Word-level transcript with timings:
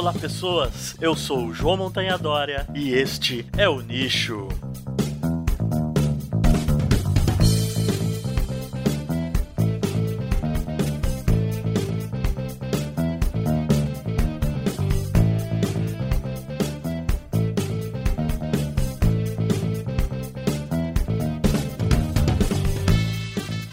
Olá, 0.00 0.14
pessoas! 0.14 0.96
Eu 0.98 1.14
sou 1.14 1.48
o 1.48 1.52
João 1.52 1.76
Montanha 1.76 2.16
Dória 2.16 2.66
e 2.74 2.94
este 2.94 3.46
é 3.54 3.68
o 3.68 3.82
Nicho. 3.82 4.48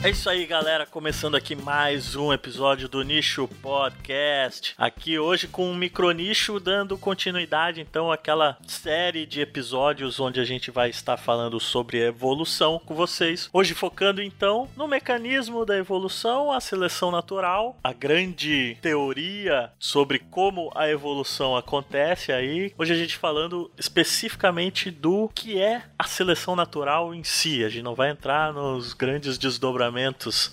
É 0.07 0.09
isso 0.09 0.29
aí, 0.29 0.45
galera. 0.45 0.85
Começando 0.85 1.35
aqui 1.35 1.53
mais 1.53 2.16
um 2.16 2.31
episódio 2.31 2.88
do 2.88 3.03
Nicho 3.03 3.45
Podcast. 3.61 4.73
Aqui 4.77 5.20
hoje 5.20 5.49
com 5.49 5.70
um 5.70 5.75
micronicho 5.75 6.61
dando 6.61 6.97
continuidade, 6.97 7.81
então, 7.81 8.09
àquela 8.09 8.57
série 8.66 9.25
de 9.25 9.41
episódios 9.41 10.17
onde 10.17 10.39
a 10.39 10.45
gente 10.45 10.71
vai 10.71 10.89
estar 10.89 11.17
falando 11.17 11.59
sobre 11.59 12.02
evolução 12.02 12.80
com 12.85 12.95
vocês. 12.95 13.49
Hoje 13.52 13.73
focando, 13.73 14.23
então, 14.23 14.70
no 14.77 14.88
mecanismo 14.88 15.66
da 15.66 15.77
evolução, 15.77 16.53
a 16.53 16.61
seleção 16.61 17.11
natural, 17.11 17.77
a 17.83 17.91
grande 17.91 18.77
teoria 18.81 19.73
sobre 19.77 20.19
como 20.19 20.71
a 20.73 20.89
evolução 20.89 21.53
acontece 21.58 22.31
aí. 22.31 22.73
Hoje 22.77 22.94
a 22.94 22.97
gente 22.97 23.17
falando 23.17 23.69
especificamente 23.77 24.89
do 24.89 25.30
que 25.35 25.59
é 25.59 25.83
a 25.99 26.05
seleção 26.05 26.55
natural 26.55 27.13
em 27.13 27.25
si. 27.25 27.61
A 27.66 27.67
gente 27.67 27.83
não 27.83 27.94
vai 27.94 28.09
entrar 28.09 28.53
nos 28.53 28.94
grandes 28.94 29.38
desdobramentos 29.38 29.97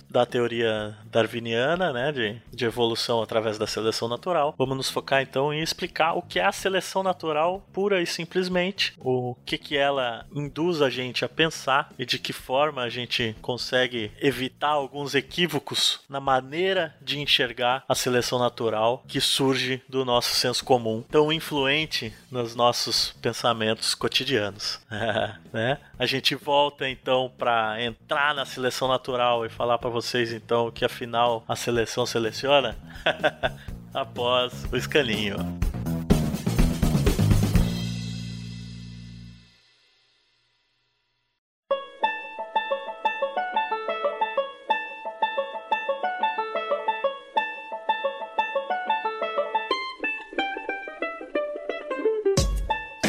da 0.09 0.25
teoria 0.25 0.95
darwiniana, 1.05 1.93
né, 1.93 2.11
de, 2.11 2.41
de 2.51 2.65
evolução 2.65 3.21
através 3.21 3.57
da 3.57 3.67
seleção 3.67 4.07
natural. 4.07 4.53
Vamos 4.57 4.77
nos 4.77 4.89
focar 4.89 5.21
então 5.21 5.53
em 5.53 5.61
explicar 5.61 6.13
o 6.13 6.21
que 6.21 6.39
é 6.39 6.45
a 6.45 6.51
seleção 6.51 7.03
natural 7.03 7.65
pura 7.73 8.01
e 8.01 8.07
simplesmente, 8.07 8.93
o 8.99 9.35
que 9.45 9.57
que 9.57 9.77
ela 9.77 10.25
induz 10.33 10.81
a 10.81 10.89
gente 10.89 11.23
a 11.25 11.29
pensar 11.29 11.91
e 11.97 12.05
de 12.05 12.19
que 12.19 12.33
forma 12.33 12.81
a 12.81 12.89
gente 12.89 13.35
consegue 13.41 14.11
evitar 14.19 14.69
alguns 14.69 15.15
equívocos 15.15 15.99
na 16.09 16.19
maneira 16.19 16.95
de 17.01 17.19
enxergar 17.19 17.83
a 17.87 17.95
seleção 17.95 18.39
natural 18.39 19.03
que 19.07 19.19
surge 19.19 19.81
do 19.87 20.05
nosso 20.05 20.35
senso 20.35 20.63
comum, 20.63 21.03
tão 21.09 21.31
influente 21.31 22.13
nos 22.31 22.55
nossos 22.55 23.13
pensamentos 23.21 23.95
cotidianos, 23.95 24.79
né? 25.51 25.79
A 25.97 26.05
gente 26.05 26.35
volta 26.35 26.89
então 26.89 27.31
para 27.37 27.81
entrar 27.83 28.33
na 28.33 28.45
seleção 28.45 28.87
natural 28.87 29.34
e 29.43 29.49
falar 29.49 29.79
para 29.79 29.89
vocês 29.89 30.31
então 30.31 30.69
que 30.69 30.85
afinal 30.85 31.43
a 31.47 31.55
seleção 31.55 32.05
seleciona 32.05 32.77
após 33.91 34.65
o 34.71 34.77
escaninho. 34.77 35.37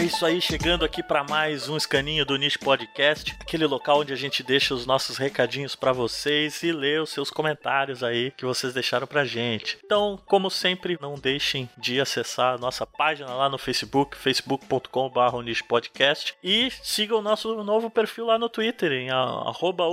Isso 0.06 0.24
aí, 0.24 0.40
chegando 0.40 0.84
aqui 0.84 1.02
para 1.02 1.24
mais 1.24 1.68
um 1.68 1.76
escaninho 1.76 2.24
do 2.24 2.36
Niche 2.36 2.56
Podcast, 2.56 3.34
aquele 3.40 3.66
local 3.66 4.00
onde 4.00 4.12
a 4.12 4.16
gente 4.16 4.40
deixa 4.40 4.72
os 4.72 4.86
nossos 4.86 5.16
recadinhos 5.16 5.74
para 5.74 5.92
vocês 5.92 6.62
e 6.62 6.70
lê 6.70 7.00
os 7.00 7.10
seus 7.10 7.28
comentários 7.28 8.04
aí 8.04 8.30
que 8.30 8.44
vocês 8.44 8.72
deixaram 8.72 9.04
pra 9.08 9.24
gente. 9.24 9.76
Então, 9.84 10.16
como 10.24 10.48
sempre, 10.48 10.96
não 11.00 11.16
deixem 11.16 11.68
de 11.76 12.00
acessar 12.00 12.54
a 12.54 12.58
nossa 12.58 12.86
página 12.86 13.34
lá 13.34 13.48
no 13.48 13.58
Facebook, 13.58 14.16
facebook.com.br 14.16 15.18
Podcast 15.66 16.34
e 16.42 16.70
sigam 16.84 17.18
o 17.18 17.22
nosso 17.22 17.64
novo 17.64 17.90
perfil 17.90 18.26
lá 18.26 18.38
no 18.38 18.48
Twitter, 18.48 18.92
em 18.92 19.10
arroba 19.10 19.84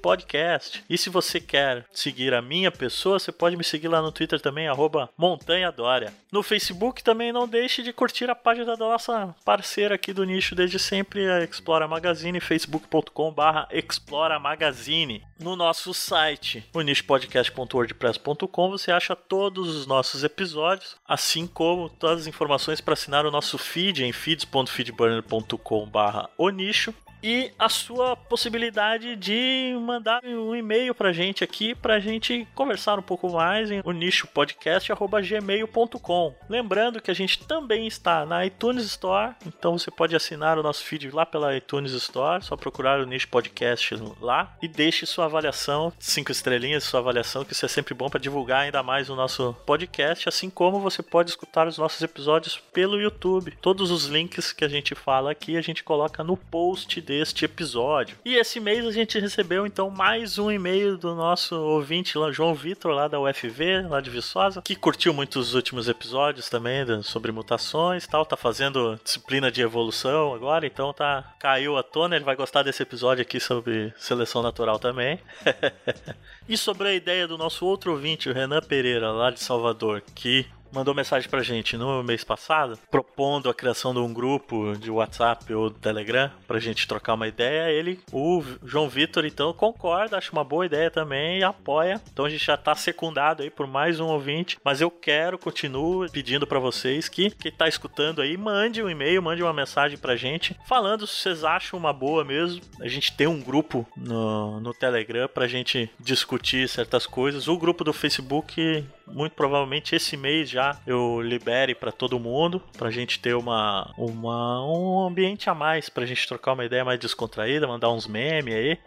Podcast. 0.00 0.82
E 0.88 0.96
se 0.96 1.10
você 1.10 1.38
quer 1.38 1.84
seguir 1.92 2.32
a 2.32 2.40
minha 2.40 2.70
pessoa, 2.70 3.18
você 3.18 3.30
pode 3.30 3.56
me 3.58 3.64
seguir 3.64 3.88
lá 3.88 4.00
no 4.00 4.12
Twitter 4.12 4.40
também, 4.40 4.66
arroba 4.66 5.10
Montanha 5.14 5.70
Dória. 5.70 6.14
No 6.32 6.42
Facebook 6.42 7.04
também 7.04 7.32
não 7.32 7.46
deixe 7.46 7.82
de 7.82 7.92
curtir 7.92 8.30
a 8.30 8.34
página 8.34 8.74
da 8.74 8.86
nossa 8.86 9.34
parceira 9.44 9.96
aqui 9.96 10.12
do 10.12 10.24
nicho 10.24 10.54
desde 10.54 10.78
sempre, 10.78 11.28
a 11.30 11.42
Explora 11.42 11.88
Magazine, 11.88 12.38
facebook.com/barra 12.40 13.66
Explora 13.70 14.38
Magazine. 14.38 15.24
No 15.38 15.56
nosso 15.56 15.92
site, 15.92 16.64
o 16.72 16.80
nichopodcast.wordpress.com, 16.80 18.70
você 18.70 18.90
acha 18.92 19.14
todos 19.16 19.74
os 19.74 19.86
nossos 19.86 20.24
episódios, 20.24 20.96
assim 21.06 21.46
como 21.46 21.88
todas 21.88 22.22
as 22.22 22.26
informações 22.26 22.80
para 22.80 22.94
assinar 22.94 23.26
o 23.26 23.30
nosso 23.30 23.58
feed 23.58 24.02
em 24.04 24.12
feeds.feedburner.com/barra 24.12 26.30
o 26.38 26.48
nicho 26.48 26.94
e 27.22 27.52
a 27.58 27.68
sua 27.68 28.16
possibilidade 28.16 29.14
de 29.16 29.76
mandar 29.80 30.24
um 30.24 30.54
e-mail 30.54 30.94
pra 30.94 31.12
gente 31.12 31.42
aqui 31.44 31.74
pra 31.74 32.00
gente 32.00 32.46
conversar 32.54 32.98
um 32.98 33.02
pouco 33.02 33.30
mais 33.30 33.70
em 33.70 33.82
o 33.84 33.92
nichopodcast@gmail.com. 33.92 36.34
Lembrando 36.48 37.00
que 37.00 37.10
a 37.10 37.14
gente 37.14 37.46
também 37.46 37.86
está 37.86 38.26
na 38.26 38.46
iTunes 38.46 38.84
Store, 38.84 39.34
então 39.46 39.78
você 39.78 39.90
pode 39.90 40.16
assinar 40.16 40.58
o 40.58 40.62
nosso 40.62 40.84
feed 40.84 41.10
lá 41.10 41.26
pela 41.26 41.56
iTunes 41.56 41.92
Store, 41.92 42.44
só 42.44 42.56
procurar 42.56 43.00
o 43.00 43.06
Nicho 43.06 43.28
Podcast 43.28 43.94
lá 44.20 44.56
e 44.62 44.68
deixe 44.68 45.06
sua 45.06 45.24
avaliação, 45.26 45.92
cinco 45.98 46.32
estrelinhas, 46.32 46.84
sua 46.84 47.00
avaliação, 47.00 47.44
que 47.44 47.52
isso 47.52 47.64
é 47.64 47.68
sempre 47.68 47.94
bom 47.94 48.08
para 48.08 48.20
divulgar 48.20 48.62
ainda 48.62 48.82
mais 48.82 49.10
o 49.10 49.16
nosso 49.16 49.54
podcast, 49.66 50.28
assim 50.28 50.50
como 50.50 50.80
você 50.80 51.02
pode 51.02 51.30
escutar 51.30 51.66
os 51.66 51.78
nossos 51.78 52.02
episódios 52.02 52.58
pelo 52.72 53.00
YouTube. 53.00 53.56
Todos 53.60 53.90
os 53.90 54.06
links 54.06 54.52
que 54.52 54.64
a 54.64 54.68
gente 54.68 54.94
fala 54.94 55.30
aqui, 55.30 55.56
a 55.56 55.62
gente 55.62 55.84
coloca 55.84 56.24
no 56.24 56.36
post 56.36 57.00
deste 57.12 57.44
episódio. 57.44 58.16
E 58.24 58.36
esse 58.36 58.58
mês 58.58 58.86
a 58.86 58.90
gente 58.90 59.18
recebeu 59.18 59.66
então 59.66 59.90
mais 59.90 60.38
um 60.38 60.50
e-mail 60.50 60.96
do 60.96 61.14
nosso 61.14 61.54
ouvinte 61.54 62.14
João 62.30 62.54
Vitor, 62.54 62.92
lá 62.92 63.06
da 63.06 63.20
UFV, 63.20 63.82
lá 63.82 64.00
de 64.00 64.08
Viçosa, 64.08 64.62
que 64.62 64.74
curtiu 64.74 65.12
muito 65.12 65.38
os 65.38 65.54
últimos 65.54 65.88
episódios 65.88 66.48
também 66.48 66.72
sobre 67.02 67.30
mutações 67.30 68.06
tal, 68.06 68.24
tá 68.24 68.36
fazendo 68.36 68.98
disciplina 69.04 69.52
de 69.52 69.60
evolução 69.60 70.32
agora, 70.32 70.66
então 70.66 70.90
tá 70.94 71.34
caiu 71.38 71.76
a 71.76 71.82
tona, 71.82 72.16
ele 72.16 72.24
vai 72.24 72.34
gostar 72.34 72.62
desse 72.62 72.82
episódio 72.82 73.20
aqui 73.20 73.38
sobre 73.38 73.92
seleção 73.98 74.42
natural 74.42 74.78
também. 74.78 75.20
e 76.48 76.56
sobre 76.56 76.88
a 76.88 76.94
ideia 76.94 77.28
do 77.28 77.36
nosso 77.36 77.66
outro 77.66 77.92
ouvinte, 77.92 78.30
o 78.30 78.32
Renan 78.32 78.62
Pereira, 78.62 79.10
lá 79.12 79.30
de 79.30 79.40
Salvador, 79.40 80.02
que 80.14 80.46
mandou 80.72 80.94
mensagem 80.94 81.28
pra 81.28 81.42
gente 81.42 81.76
no 81.76 82.02
mês 82.02 82.24
passado, 82.24 82.78
propondo 82.90 83.48
a 83.48 83.54
criação 83.54 83.92
de 83.92 84.00
um 84.00 84.12
grupo 84.12 84.76
de 84.76 84.90
WhatsApp 84.90 85.52
ou 85.52 85.70
Telegram 85.70 86.30
pra 86.46 86.58
gente 86.58 86.88
trocar 86.88 87.14
uma 87.14 87.28
ideia. 87.28 87.70
Ele, 87.70 88.00
o 88.12 88.42
João 88.64 88.88
Vitor, 88.88 89.24
então, 89.24 89.52
concorda, 89.52 90.16
acha 90.16 90.32
uma 90.32 90.44
boa 90.44 90.66
ideia 90.66 90.90
também 90.90 91.40
e 91.40 91.44
apoia. 91.44 92.00
Então 92.12 92.24
a 92.24 92.30
gente 92.30 92.44
já 92.44 92.56
tá 92.56 92.74
secundado 92.74 93.42
aí 93.42 93.50
por 93.50 93.66
mais 93.66 94.00
um 94.00 94.06
ouvinte, 94.06 94.58
mas 94.64 94.80
eu 94.80 94.90
quero, 94.90 95.38
continuo 95.38 96.10
pedindo 96.10 96.46
para 96.46 96.58
vocês 96.58 97.08
que, 97.08 97.30
que 97.30 97.50
tá 97.50 97.68
escutando 97.68 98.22
aí, 98.22 98.36
mande 98.36 98.82
um 98.82 98.88
e-mail, 98.88 99.22
mande 99.22 99.42
uma 99.42 99.52
mensagem 99.52 99.98
pra 99.98 100.16
gente, 100.16 100.56
falando 100.66 101.06
se 101.06 101.16
vocês 101.16 101.44
acham 101.44 101.78
uma 101.78 101.92
boa 101.92 102.24
mesmo. 102.24 102.62
A 102.80 102.88
gente 102.88 103.12
tem 103.12 103.26
um 103.26 103.40
grupo 103.40 103.86
no, 103.96 104.60
no 104.60 104.72
Telegram 104.72 105.28
pra 105.28 105.46
gente 105.46 105.90
discutir 106.00 106.68
certas 106.68 107.06
coisas. 107.06 107.48
O 107.48 107.58
grupo 107.58 107.84
do 107.84 107.92
Facebook, 107.92 108.84
muito 109.12 109.34
provavelmente 109.34 109.94
esse 109.94 110.16
mês 110.16 110.48
já 110.48 110.80
eu 110.86 111.20
libere 111.20 111.74
para 111.74 111.92
todo 111.92 112.18
mundo, 112.18 112.60
pra 112.76 112.90
gente 112.90 113.20
ter 113.20 113.34
uma, 113.34 113.92
uma 113.96 114.64
um 114.66 115.06
ambiente 115.06 115.48
a 115.48 115.54
mais, 115.54 115.88
pra 115.88 116.06
gente 116.06 116.26
trocar 116.26 116.52
uma 116.52 116.64
ideia 116.64 116.84
mais 116.84 116.98
descontraída, 116.98 117.66
mandar 117.66 117.90
uns 117.90 118.06
memes 118.06 118.54
aí, 118.54 118.78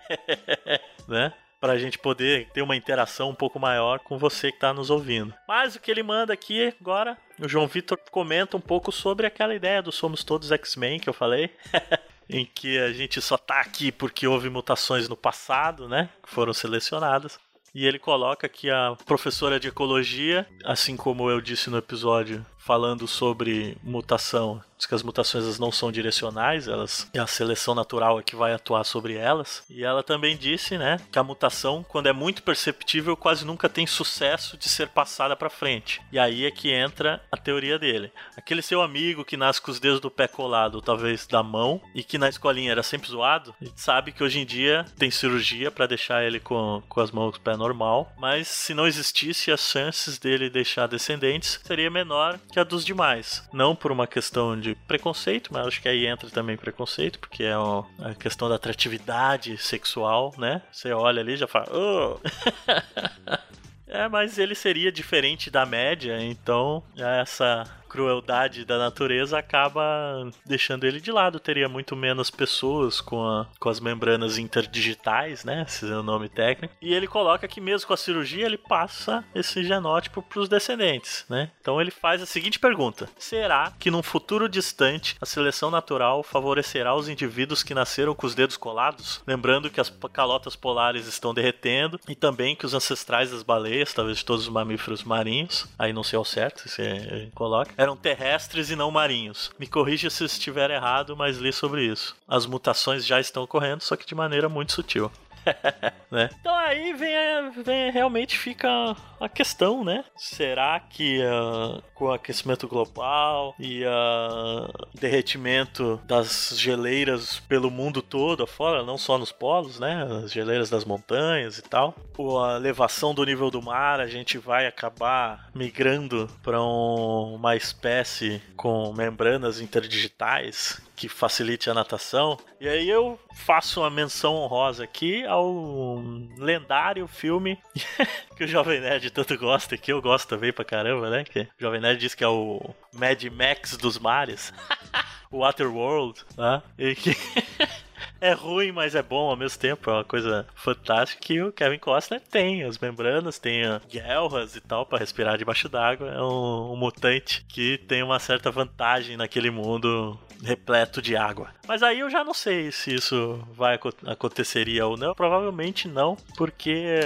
né? 1.08 1.34
Pra 1.60 1.78
gente 1.78 1.98
poder 1.98 2.50
ter 2.54 2.62
uma 2.62 2.76
interação 2.76 3.30
um 3.30 3.36
pouco 3.36 3.60
maior 3.60 4.00
com 4.00 4.18
você 4.18 4.52
que 4.52 4.60
tá 4.60 4.74
nos 4.74 4.90
ouvindo. 4.90 5.34
Mas 5.48 5.76
o 5.76 5.80
que 5.80 5.90
ele 5.90 6.04
manda 6.04 6.34
aqui 6.34 6.74
agora, 6.80 7.18
o 7.40 7.48
João 7.48 7.66
Vitor 7.66 7.98
comenta 8.12 8.58
um 8.58 8.62
pouco 8.62 8.92
sobre 8.92 9.26
aquela 9.26 9.56
ideia 9.56 9.82
do 9.82 9.92
Somos 9.92 10.24
Todos 10.24 10.52
X-Men 10.52 11.00
que 11.00 11.10
eu 11.10 11.14
falei. 11.14 11.50
em 12.30 12.46
que 12.46 12.80
a 12.80 12.92
gente 12.92 13.22
só 13.22 13.38
tá 13.38 13.62
aqui 13.62 13.92
porque 13.92 14.28
houve 14.28 14.50
mutações 14.50 15.08
no 15.08 15.16
passado, 15.16 15.88
né? 15.88 16.10
Que 16.24 16.30
foram 16.30 16.54
selecionadas. 16.54 17.40
E 17.76 17.86
ele 17.86 18.00
coloca 18.00 18.48
que 18.48 18.70
a 18.70 18.96
professora 19.06 19.60
de 19.60 19.68
ecologia, 19.68 20.48
assim 20.64 20.96
como 20.96 21.30
eu 21.30 21.42
disse 21.42 21.70
no 21.70 21.78
episódio 21.78 22.46
falando 22.66 23.08
sobre 23.08 23.78
mutação, 23.84 24.60
diz 24.76 24.88
que 24.88 24.96
as 24.96 25.04
mutações 25.04 25.60
não 25.60 25.72
são 25.72 25.92
direcionais, 25.92 26.68
elas 26.68 27.08
é 27.14 27.20
a 27.20 27.28
seleção 27.28 27.76
natural 27.76 28.20
é 28.20 28.24
que 28.24 28.36
vai 28.36 28.54
atuar 28.54 28.84
sobre 28.84 29.14
elas. 29.14 29.64
E 29.70 29.84
ela 29.84 30.02
também 30.02 30.36
disse, 30.36 30.76
né, 30.76 31.00
que 31.12 31.20
a 31.20 31.24
mutação, 31.24 31.86
quando 31.88 32.08
é 32.08 32.14
muito 32.14 32.42
perceptível, 32.42 33.16
quase 33.16 33.46
nunca 33.46 33.70
tem 33.70 33.86
sucesso 33.86 34.58
de 34.58 34.68
ser 34.68 34.90
passada 34.90 35.36
para 35.36 35.50
frente. 35.50 36.02
E 36.12 36.18
aí 36.18 36.44
é 36.44 36.52
que 36.52 36.72
entra 36.72 37.22
a 37.32 37.38
teoria 37.38 37.78
dele. 37.78 38.12
Aquele 38.36 38.64
seu 38.64 38.82
amigo 38.82 39.24
que 39.24 39.38
nasce 39.38 39.62
com 39.62 39.72
os 39.72 39.80
dedos 39.80 40.00
do 40.00 40.10
pé 40.10 40.28
colado, 40.28 40.82
talvez 40.82 41.28
da 41.28 41.44
mão, 41.44 41.80
e 41.94 42.04
que 42.04 42.18
na 42.18 42.28
escolinha 42.28 42.72
era 42.72 42.84
sempre 42.84 43.10
zoado, 43.10 43.54
a 43.62 43.66
gente 43.66 43.80
sabe 43.80 44.12
que 44.12 44.24
hoje 44.24 44.40
em 44.40 44.46
dia 44.46 44.86
tem 44.98 45.12
cirurgia 45.12 45.70
para 45.70 45.86
deixar 45.86 46.24
ele 46.24 46.40
com, 46.40 46.82
com 46.90 47.00
as 47.00 47.12
mãos 47.12 47.32
com 47.32 47.38
o 47.38 47.42
pé 47.42 47.56
normal, 47.56 48.12
mas 48.18 48.48
se 48.48 48.74
não 48.74 48.88
existisse 48.88 49.52
as 49.52 49.62
chances 49.62 50.18
dele 50.18 50.50
deixar 50.50 50.88
descendentes, 50.88 51.60
seria 51.64 51.92
menor 51.92 52.40
que 52.56 52.60
a 52.60 52.64
dos 52.64 52.86
demais. 52.86 53.44
Não 53.52 53.76
por 53.76 53.92
uma 53.92 54.08
questão 54.08 54.58
de 54.58 54.76
preconceito, 54.88 55.52
mas 55.52 55.68
acho 55.68 55.82
que 55.82 55.90
aí 55.90 56.08
entra 56.08 56.30
também 56.30 56.56
preconceito, 56.56 57.20
porque 57.20 57.44
é 57.44 57.54
a 57.54 58.16
questão 58.16 58.48
da 58.48 58.56
atratividade 58.56 59.58
sexual, 59.58 60.34
né? 60.38 60.62
Você 60.72 60.94
olha 60.94 61.20
ali 61.20 61.34
e 61.34 61.38
já 61.38 61.48
fala. 61.48 61.68
Oh! 61.72 62.20
É, 63.88 64.10
mas 64.10 64.40
ele 64.40 64.56
seria 64.56 64.92
diferente 64.92 65.50
da 65.50 65.64
média, 65.64 66.20
então 66.20 66.84
essa 66.98 67.64
crueldade 67.88 68.66
da 68.66 68.78
natureza 68.78 69.38
acaba 69.38 70.30
deixando 70.46 70.86
ele 70.86 71.00
de 71.00 71.12
lado. 71.12 71.40
Teria 71.40 71.70
muito 71.70 71.96
menos 71.96 72.30
pessoas 72.30 73.02
com, 73.02 73.26
a, 73.26 73.48
com 73.60 73.70
as 73.70 73.80
membranas 73.80 74.38
interdigitais, 74.38 75.44
né? 75.44 75.66
Esse 75.68 75.90
é 75.90 75.96
o 75.96 76.04
nome 76.04 76.30
técnico. 76.30 76.74
E 76.82 76.94
ele 76.94 77.08
coloca 77.08 77.48
que 77.48 77.62
mesmo 77.62 77.88
com 77.88 77.94
a 77.94 77.98
cirurgia 77.98 78.46
ele 78.46 78.58
passa 78.58 79.24
esse 79.34 79.64
genótipo 79.64 80.22
para 80.22 80.40
os 80.40 80.50
descendentes, 80.50 81.26
né? 81.30 81.52
Então 81.62 81.80
ele 81.80 81.92
faz 81.92 82.22
a 82.22 82.26
seguinte 82.26 82.60
pergunta: 82.60 83.10
será 83.18 83.72
que 83.80 83.92
num 83.92 84.04
futuro 84.04 84.50
distante 84.50 85.16
a 85.22 85.26
seleção 85.26 85.72
natural 85.72 86.24
favorecerá 86.24 86.96
os 86.96 87.10
indivíduos 87.10 87.64
que 87.64 87.74
nasceram 87.74 88.16
com 88.16 88.28
os 88.28 88.36
dedos 88.36 88.58
colados? 88.58 89.22
Lembrando 89.26 89.70
que 89.70 89.82
as 89.82 89.90
calotas 90.12 90.56
polares 90.56 91.08
estão 91.08 91.34
derretendo 91.34 92.00
e 92.08 92.16
também 92.16 92.56
que 92.56 92.66
os 92.66 92.74
ancestrais 92.74 93.32
das 93.32 93.44
baleias, 93.44 93.94
talvez 93.94 94.18
de 94.18 94.26
todos 94.26 94.44
os 94.44 94.54
mamíferos 94.54 95.04
marinhos, 95.04 95.68
aí 95.78 95.94
não 95.94 96.04
sei 96.04 96.18
ao 96.18 96.26
certo 96.26 96.68
se 96.70 97.32
coloca, 97.34 97.74
eram 97.86 97.96
terrestres 97.96 98.70
e 98.70 98.76
não 98.76 98.92
marinhos. 98.92 99.52
Me 99.60 99.68
corrija 99.68 100.10
se 100.10 100.24
estiver 100.26 100.72
errado, 100.72 101.16
mas 101.16 101.38
li 101.38 101.54
sobre 101.54 101.86
isso. 101.86 102.16
As 102.28 102.46
mutações 102.46 103.06
já 103.06 103.20
estão 103.20 103.44
ocorrendo, 103.44 103.84
só 103.84 103.96
que 103.96 104.06
de 104.06 104.16
maneira 104.16 104.50
muito 104.50 104.74
sutil. 104.74 105.12
né? 106.12 106.30
Então 106.40 106.56
aí 106.56 106.94
vem, 106.94 107.64
vem, 107.64 107.92
realmente 107.92 108.38
fica 108.38 108.96
a 109.20 109.30
questão, 109.30 109.84
né? 109.84 110.04
Será 110.16 110.80
que 110.80 111.20
uh, 111.22 111.82
com 111.94 112.06
o 112.06 112.14
aquecimento 112.14 112.68
global 112.68 113.56
e 113.60 113.84
o 113.84 113.88
uh, 113.88 114.88
derretimento 114.94 116.00
das 116.06 116.54
geleiras 116.58 117.40
pelo 117.48 117.72
mundo 117.72 118.02
todo 118.02 118.44
afora, 118.44 118.84
não 118.84 118.98
só 118.98 119.18
nos 119.18 119.32
polos, 119.32 119.80
né? 119.80 120.08
As 120.24 120.32
geleiras 120.32 120.70
das 120.70 120.86
montanhas 120.86 121.58
e 121.58 121.62
tal, 121.62 121.94
com 122.16 122.40
a 122.42 122.56
elevação 122.56 123.14
do 123.14 123.24
nível 123.24 123.50
do 123.50 123.62
mar, 123.62 124.00
a 124.00 124.08
gente 124.08 124.38
vai 124.38 124.68
acabar 124.68 125.50
migrando 125.54 126.30
para 126.44 126.62
um, 126.62 127.36
uma 127.36 127.56
espécie 127.56 128.42
com 128.56 128.94
membranas 128.94 129.60
interdigitais 129.62 130.82
que 130.96 131.10
facilite 131.10 131.70
a 131.70 131.74
natação. 131.74 132.38
E 132.60 132.68
aí 132.68 132.90
eu 132.90 133.20
faço 133.34 133.82
uma 133.82 133.90
menção 133.90 134.36
honrosa 134.36 134.84
aqui 134.84 135.26
ao 135.26 136.02
lendário 136.38 137.08
filme 137.08 137.60
que 138.36 138.44
o 138.44 138.48
Jovem 138.48 138.80
Nerd 138.80 139.10
tanto 139.12 139.38
gosta, 139.38 139.78
que 139.78 139.92
eu 139.92 140.02
gosto 140.02 140.28
também 140.28 140.54
pra 140.54 140.66
caramba, 140.66 141.10
né? 141.10 141.24
Que 141.24 141.42
o 141.42 141.48
Jovem 141.60 141.82
Nerd 141.82 142.00
diz 142.00 142.16
que 142.16 142.24
é 142.24 142.28
o 142.28 142.62
Mad 142.94 143.24
Max 143.26 143.78
dos 143.78 144.00
mares. 144.00 144.54
Waterworld, 145.32 146.24
né? 146.38 146.62
E 146.78 146.96
que 146.96 147.12
é 148.22 148.34
ruim, 148.34 148.72
mas 148.72 148.96
é 148.96 149.04
bom 149.04 149.30
ao 149.30 149.36
mesmo 149.36 149.60
tempo. 149.60 149.90
É 149.90 149.94
uma 149.94 150.04
coisa 150.04 150.48
fantástica 150.56 151.22
que 151.22 151.42
o 151.42 151.52
Kevin 151.52 151.80
Costner 151.80 152.22
tem. 152.22 152.64
As 152.64 152.78
membranas, 152.78 153.40
tem 153.40 153.64
guerras 153.90 154.56
e 154.56 154.62
tal 154.62 154.86
para 154.86 155.00
respirar 155.00 155.38
debaixo 155.38 155.70
d'água. 155.70 156.10
É 156.10 156.22
um, 156.22 156.74
um, 156.74 156.76
mutante 156.76 157.46
que 157.48 157.78
tem 157.78 158.04
uma 158.04 158.20
certa 158.20 158.52
vantagem 158.52 159.18
naquele 159.18 159.50
mundo 159.50 160.18
repleto 160.46 161.02
de 161.02 161.18
água. 161.18 161.50
Mas 161.68 161.82
aí 161.82 162.00
eu 162.00 162.10
já 162.10 162.24
não 162.24 162.34
sei 162.34 162.72
se 162.72 162.94
isso 162.94 163.44
vai 163.54 163.80
aconteceria 164.06 164.86
ou 164.86 164.96
não. 164.96 165.16
Provavelmente 165.16 165.88
não, 165.88 166.16
porque 166.38 167.00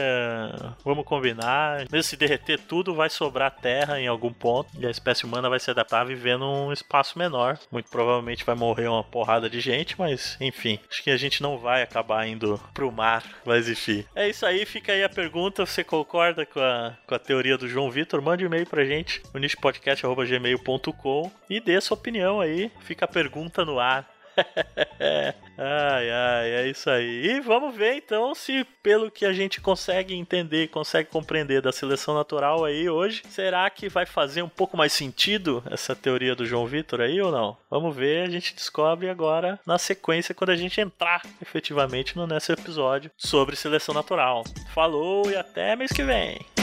vamos 0.83 1.05
combinar, 1.05 1.85
mesmo 1.91 2.03
se 2.03 2.17
derreter 2.17 2.59
tudo, 2.59 2.93
vai 2.93 3.09
sobrar 3.09 3.51
terra 3.51 3.99
em 3.99 4.07
algum 4.07 4.33
ponto 4.33 4.69
e 4.77 4.85
a 4.85 4.91
espécie 4.91 5.25
humana 5.25 5.49
vai 5.49 5.59
se 5.59 5.71
adaptar 5.71 6.01
a 6.01 6.05
viver 6.05 6.37
num 6.37 6.73
espaço 6.73 7.17
menor. 7.17 7.57
Muito 7.71 7.89
provavelmente 7.89 8.43
vai 8.45 8.55
morrer 8.55 8.87
uma 8.87 9.03
porrada 9.03 9.49
de 9.49 9.59
gente, 9.61 9.97
mas 9.97 10.37
enfim, 10.41 10.77
acho 10.89 11.01
que 11.03 11.09
a 11.09 11.17
gente 11.17 11.41
não 11.41 11.57
vai 11.57 11.81
acabar 11.81 12.27
indo 12.27 12.59
pro 12.73 12.91
mar, 12.91 13.23
mas 13.45 13.69
enfim. 13.69 14.03
É 14.13 14.27
isso 14.27 14.45
aí, 14.45 14.65
fica 14.65 14.91
aí 14.91 15.03
a 15.03 15.09
pergunta. 15.09 15.65
Você 15.65 15.83
concorda 15.83 16.45
com 16.45 16.59
a, 16.59 16.97
com 17.07 17.15
a 17.15 17.19
teoria 17.19 17.57
do 17.57 17.67
João 17.67 17.89
Vitor? 17.89 18.21
Mande 18.21 18.43
um 18.43 18.47
e-mail 18.47 18.65
pra 18.65 18.83
gente, 18.83 19.23
o 19.33 19.37
nichopodcast.gmail.com 19.37 21.31
e 21.49 21.61
dê 21.61 21.79
sua 21.79 21.95
opinião 21.95 22.41
aí. 22.41 22.69
Fica 22.81 23.05
a 23.05 23.07
pergunta 23.07 23.28
no 23.65 23.79
ar. 23.79 24.07
ai, 25.57 26.11
ai, 26.11 26.49
é 26.51 26.67
isso 26.67 26.89
aí. 26.89 27.25
E 27.25 27.39
vamos 27.41 27.75
ver 27.75 27.95
então 27.95 28.33
se, 28.33 28.63
pelo 28.81 29.11
que 29.11 29.25
a 29.25 29.33
gente 29.33 29.59
consegue 29.59 30.13
entender, 30.15 30.67
consegue 30.69 31.09
compreender 31.09 31.61
da 31.61 31.71
seleção 31.71 32.13
natural 32.13 32.63
aí 32.63 32.89
hoje, 32.89 33.23
será 33.29 33.69
que 33.69 33.89
vai 33.89 34.05
fazer 34.05 34.41
um 34.41 34.49
pouco 34.49 34.77
mais 34.77 34.93
sentido 34.93 35.63
essa 35.69 35.95
teoria 35.95 36.35
do 36.35 36.45
João 36.45 36.65
Vitor 36.65 37.01
aí 37.01 37.21
ou 37.21 37.31
não? 37.31 37.57
Vamos 37.69 37.95
ver, 37.95 38.25
a 38.25 38.29
gente 38.29 38.55
descobre 38.55 39.09
agora 39.09 39.59
na 39.65 39.77
sequência 39.77 40.35
quando 40.35 40.51
a 40.51 40.55
gente 40.55 40.79
entrar 40.79 41.21
efetivamente 41.41 42.15
no 42.15 42.27
nesse 42.27 42.51
episódio 42.51 43.11
sobre 43.17 43.55
seleção 43.55 43.93
natural. 43.93 44.43
Falou 44.73 45.29
e 45.29 45.35
até 45.35 45.75
mês 45.75 45.91
que 45.91 46.03
vem! 46.03 46.58